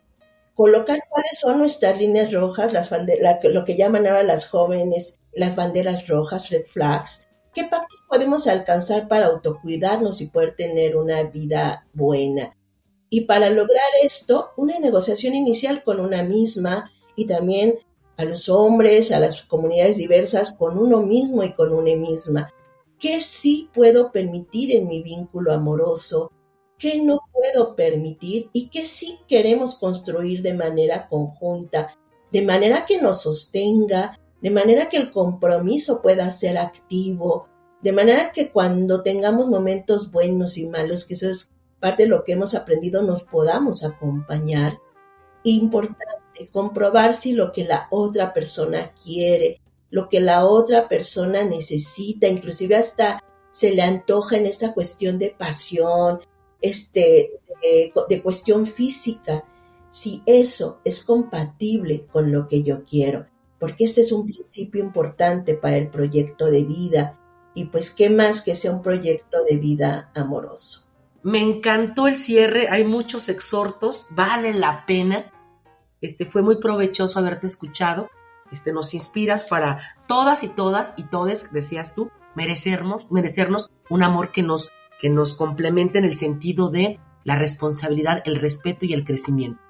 colocar 0.55 0.99
cuáles 1.09 1.39
son 1.39 1.59
nuestras 1.59 1.99
líneas 1.99 2.31
rojas, 2.31 2.73
lo 3.43 3.65
que 3.65 3.75
llaman 3.75 4.07
ahora 4.07 4.23
las 4.23 4.47
jóvenes, 4.47 5.19
las 5.33 5.55
banderas 5.55 6.07
rojas, 6.07 6.49
red 6.49 6.65
flags, 6.65 7.27
qué 7.53 7.63
pactos 7.65 8.03
podemos 8.09 8.47
alcanzar 8.47 9.07
para 9.07 9.27
autocuidarnos 9.27 10.21
y 10.21 10.27
poder 10.27 10.55
tener 10.55 10.95
una 10.95 11.23
vida 11.23 11.87
buena. 11.93 12.55
Y 13.09 13.21
para 13.21 13.49
lograr 13.49 13.85
esto, 14.03 14.51
una 14.57 14.79
negociación 14.79 15.35
inicial 15.35 15.83
con 15.83 15.99
una 15.99 16.23
misma 16.23 16.91
y 17.15 17.25
también 17.25 17.79
a 18.17 18.25
los 18.25 18.49
hombres, 18.49 19.11
a 19.11 19.19
las 19.19 19.43
comunidades 19.43 19.97
diversas, 19.97 20.57
con 20.57 20.77
uno 20.77 21.01
mismo 21.01 21.43
y 21.43 21.53
con 21.53 21.73
una 21.73 21.95
misma. 21.95 22.51
¿Qué 22.99 23.21
sí 23.21 23.69
puedo 23.73 24.11
permitir 24.11 24.75
en 24.75 24.87
mi 24.87 25.03
vínculo 25.03 25.53
amoroso? 25.53 26.31
qué 26.83 27.01
no 27.01 27.21
puedo 27.31 27.77
permitir 27.77 28.49
y 28.51 28.67
qué 28.67 28.85
sí 28.85 29.19
queremos 29.25 29.75
construir 29.75 30.41
de 30.41 30.53
manera 30.53 31.07
conjunta, 31.07 31.97
de 32.29 32.41
manera 32.41 32.85
que 32.85 33.01
nos 33.01 33.21
sostenga, 33.21 34.19
de 34.43 34.51
manera 34.51 34.89
que 34.89 34.97
el 34.97 35.10
compromiso 35.10 36.01
pueda 36.01 36.29
ser 36.29 36.58
activo, 36.58 37.47
de 37.82 37.93
manera 37.93 38.32
que 38.34 38.51
cuando 38.51 39.01
tengamos 39.01 39.47
momentos 39.47 40.12
buenos 40.12 40.58
y 40.58 40.67
malos, 40.67 41.06
que 41.06 41.13
eso 41.13 41.29
es 41.29 41.49
parte 41.79 42.03
de 42.03 42.10
lo 42.10 42.25
que 42.25 42.34
hemos 42.34 42.53
aprendido, 42.53 43.01
nos 43.01 43.23
podamos 43.23 43.86
acompañar. 43.86 44.79
Importante, 45.43 46.47
comprobar 46.51 47.13
si 47.13 47.32
lo 47.32 47.53
que 47.53 47.63
la 47.63 47.88
otra 47.89 48.34
persona 48.34 48.93
quiere, 49.01 49.62
lo 49.89 50.10
que 50.10 50.19
la 50.19 50.45
otra 50.45 50.89
persona 50.89 51.45
necesita, 51.45 52.27
inclusive 52.27 52.75
hasta 52.75 53.23
se 53.49 53.71
le 53.71 53.82
antoja 53.82 54.36
en 54.36 54.45
esta 54.45 54.73
cuestión 54.73 55.17
de 55.17 55.29
pasión, 55.38 56.19
este, 56.60 57.39
de, 57.62 58.21
cuestión 58.21 58.65
física, 58.65 59.45
si 59.89 60.21
eso 60.25 60.82
es 60.84 61.01
compatible 61.01 62.08
con 62.12 62.32
lo 62.32 62.45
que 62.45 62.63
yo 62.63 62.84
quiero, 62.84 63.27
porque 63.63 63.86
este 63.86 64.02
es 64.02 64.12
un 64.12 64.26
principio 64.26 64.84
importante 64.84 65.54
para 65.54 65.78
el 65.78 65.88
proyecto 65.88 66.47
de 66.47 66.65
vida 66.65 67.17
y 67.54 67.63
pues 67.67 67.91
qué 67.91 68.10
más 68.10 68.41
que 68.41 68.56
sea 68.56 68.73
un 68.73 68.82
proyecto 68.82 69.38
de 69.49 69.56
vida 69.56 70.12
amoroso. 70.15 70.89
Me 71.21 71.39
encantó 71.39 72.10
el 72.10 72.17
cierre, 72.17 72.67
hay 72.67 72.84
muchos 72.84 73.30
exhortos, 73.30 74.08
vale 74.17 74.54
la 74.54 74.86
pena. 74.86 75.32
Este 76.02 76.26
fue 76.26 76.41
muy 76.41 76.58
provechoso 76.58 77.19
haberte 77.19 77.47
escuchado. 77.47 78.10
Este 78.52 78.73
nos 78.73 78.93
inspiras 78.93 79.45
para 79.45 79.80
todas 80.10 80.43
y 80.43 80.49
todas 80.49 80.95
y 80.97 81.04
todes, 81.04 81.54
decías 81.54 81.95
tú, 81.95 82.12
merecernos, 82.36 83.10
merecernos 83.12 83.71
un 83.89 84.04
amor 84.04 84.34
que 84.34 84.43
nos 84.43 84.73
que 84.99 85.08
nos 85.08 85.38
complementen 85.38 86.04
el 86.04 86.15
sentido 86.15 86.69
de 86.69 86.99
la 87.23 87.38
responsabilidad, 87.38 88.23
el 88.26 88.36
respeto 88.36 88.86
y 88.86 88.91
el 88.91 89.06
crecimiento. 89.06 89.62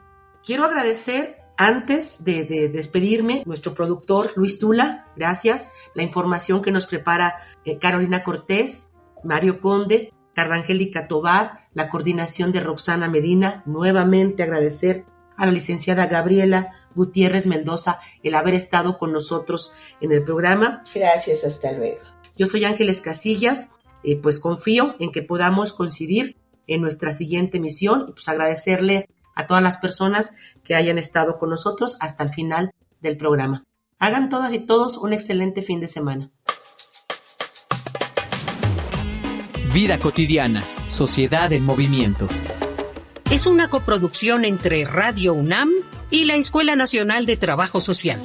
Quiero 0.44 0.66
agradecer 0.66 1.43
antes 1.58 2.24
de, 2.24 2.70
despedirme, 2.70 3.44
nuestro 3.46 3.74
productor 3.74 4.32
Luis 4.36 4.60
Tula, 4.60 5.08
gracias, 5.16 5.72
la 5.94 6.04
información 6.04 6.62
que 6.62 6.72
nos 6.72 6.86
prepara 6.86 7.40
eh, 7.66 7.78
Carolina 7.78 8.24
Cortés, 8.24 8.92
Mario 9.24 9.60
Conde, 9.60 10.14
Carangélica 10.34 11.08
Tobar, 11.08 11.68
la 11.74 11.90
coordinación 11.90 12.52
de 12.52 12.60
Roxana 12.60 13.08
Medina, 13.08 13.64
nuevamente 13.66 14.44
agradecer 14.44 15.06
a 15.38 15.46
la 15.46 15.52
licenciada 15.52 16.08
Gabriela 16.08 16.72
Gutiérrez 16.96 17.46
Mendoza 17.48 18.00
el 18.24 18.36
haber 18.36 18.54
estado 18.54 18.98
con 18.98 19.12
nosotros 19.12 19.74
en 20.02 20.12
el 20.12 20.24
programa. 20.24 20.84
Gracias, 20.94 21.44
hasta 21.44 21.72
luego. 21.72 22.02
Yo 22.36 22.48
soy 22.48 22.66
Ángeles 22.66 23.02
Casillas, 23.02 23.70
eh, 24.04 24.16
pues 24.16 24.40
confío 24.40 24.96
en 25.00 25.12
que 25.12 25.22
podamos 25.22 25.74
coincidir 25.74 26.36
en 26.68 26.82
nuestra 26.82 27.12
siguiente 27.12 27.60
misión 27.60 28.06
y 28.10 28.12
pues 28.14 28.28
agradecerle 28.28 29.08
a 29.36 29.48
todas 29.48 29.64
las 29.64 29.78
personas 29.78 30.34
que 30.64 30.76
hayan 30.76 30.98
estado 30.98 31.40
con 31.40 31.50
nosotros 31.50 31.98
hasta 32.00 32.24
el 32.24 32.30
final 32.30 32.74
del 33.02 33.18
programa. 33.18 33.64
Hagan 34.00 34.30
todas 34.30 34.54
y 34.54 34.60
todos 34.60 34.98
un 34.98 35.14
excelente 35.14 35.62
fin 35.62 35.80
de 35.80 35.88
semana. 35.88 36.32
Vida 39.74 39.98
cotidiana, 39.98 40.64
sociedad 40.88 41.52
en 41.52 41.66
movimiento. 41.66 42.28
Es 43.32 43.48
una 43.48 43.70
coproducción 43.70 44.46
entre 44.46 44.86
Radio 44.86 45.34
UNAM 45.34 45.72
y 46.12 46.26
la 46.26 46.36
Escuela 46.36 46.76
Nacional 46.76 47.26
de 47.26 47.38
Trabajo 47.38 47.82
Social. 47.82 48.22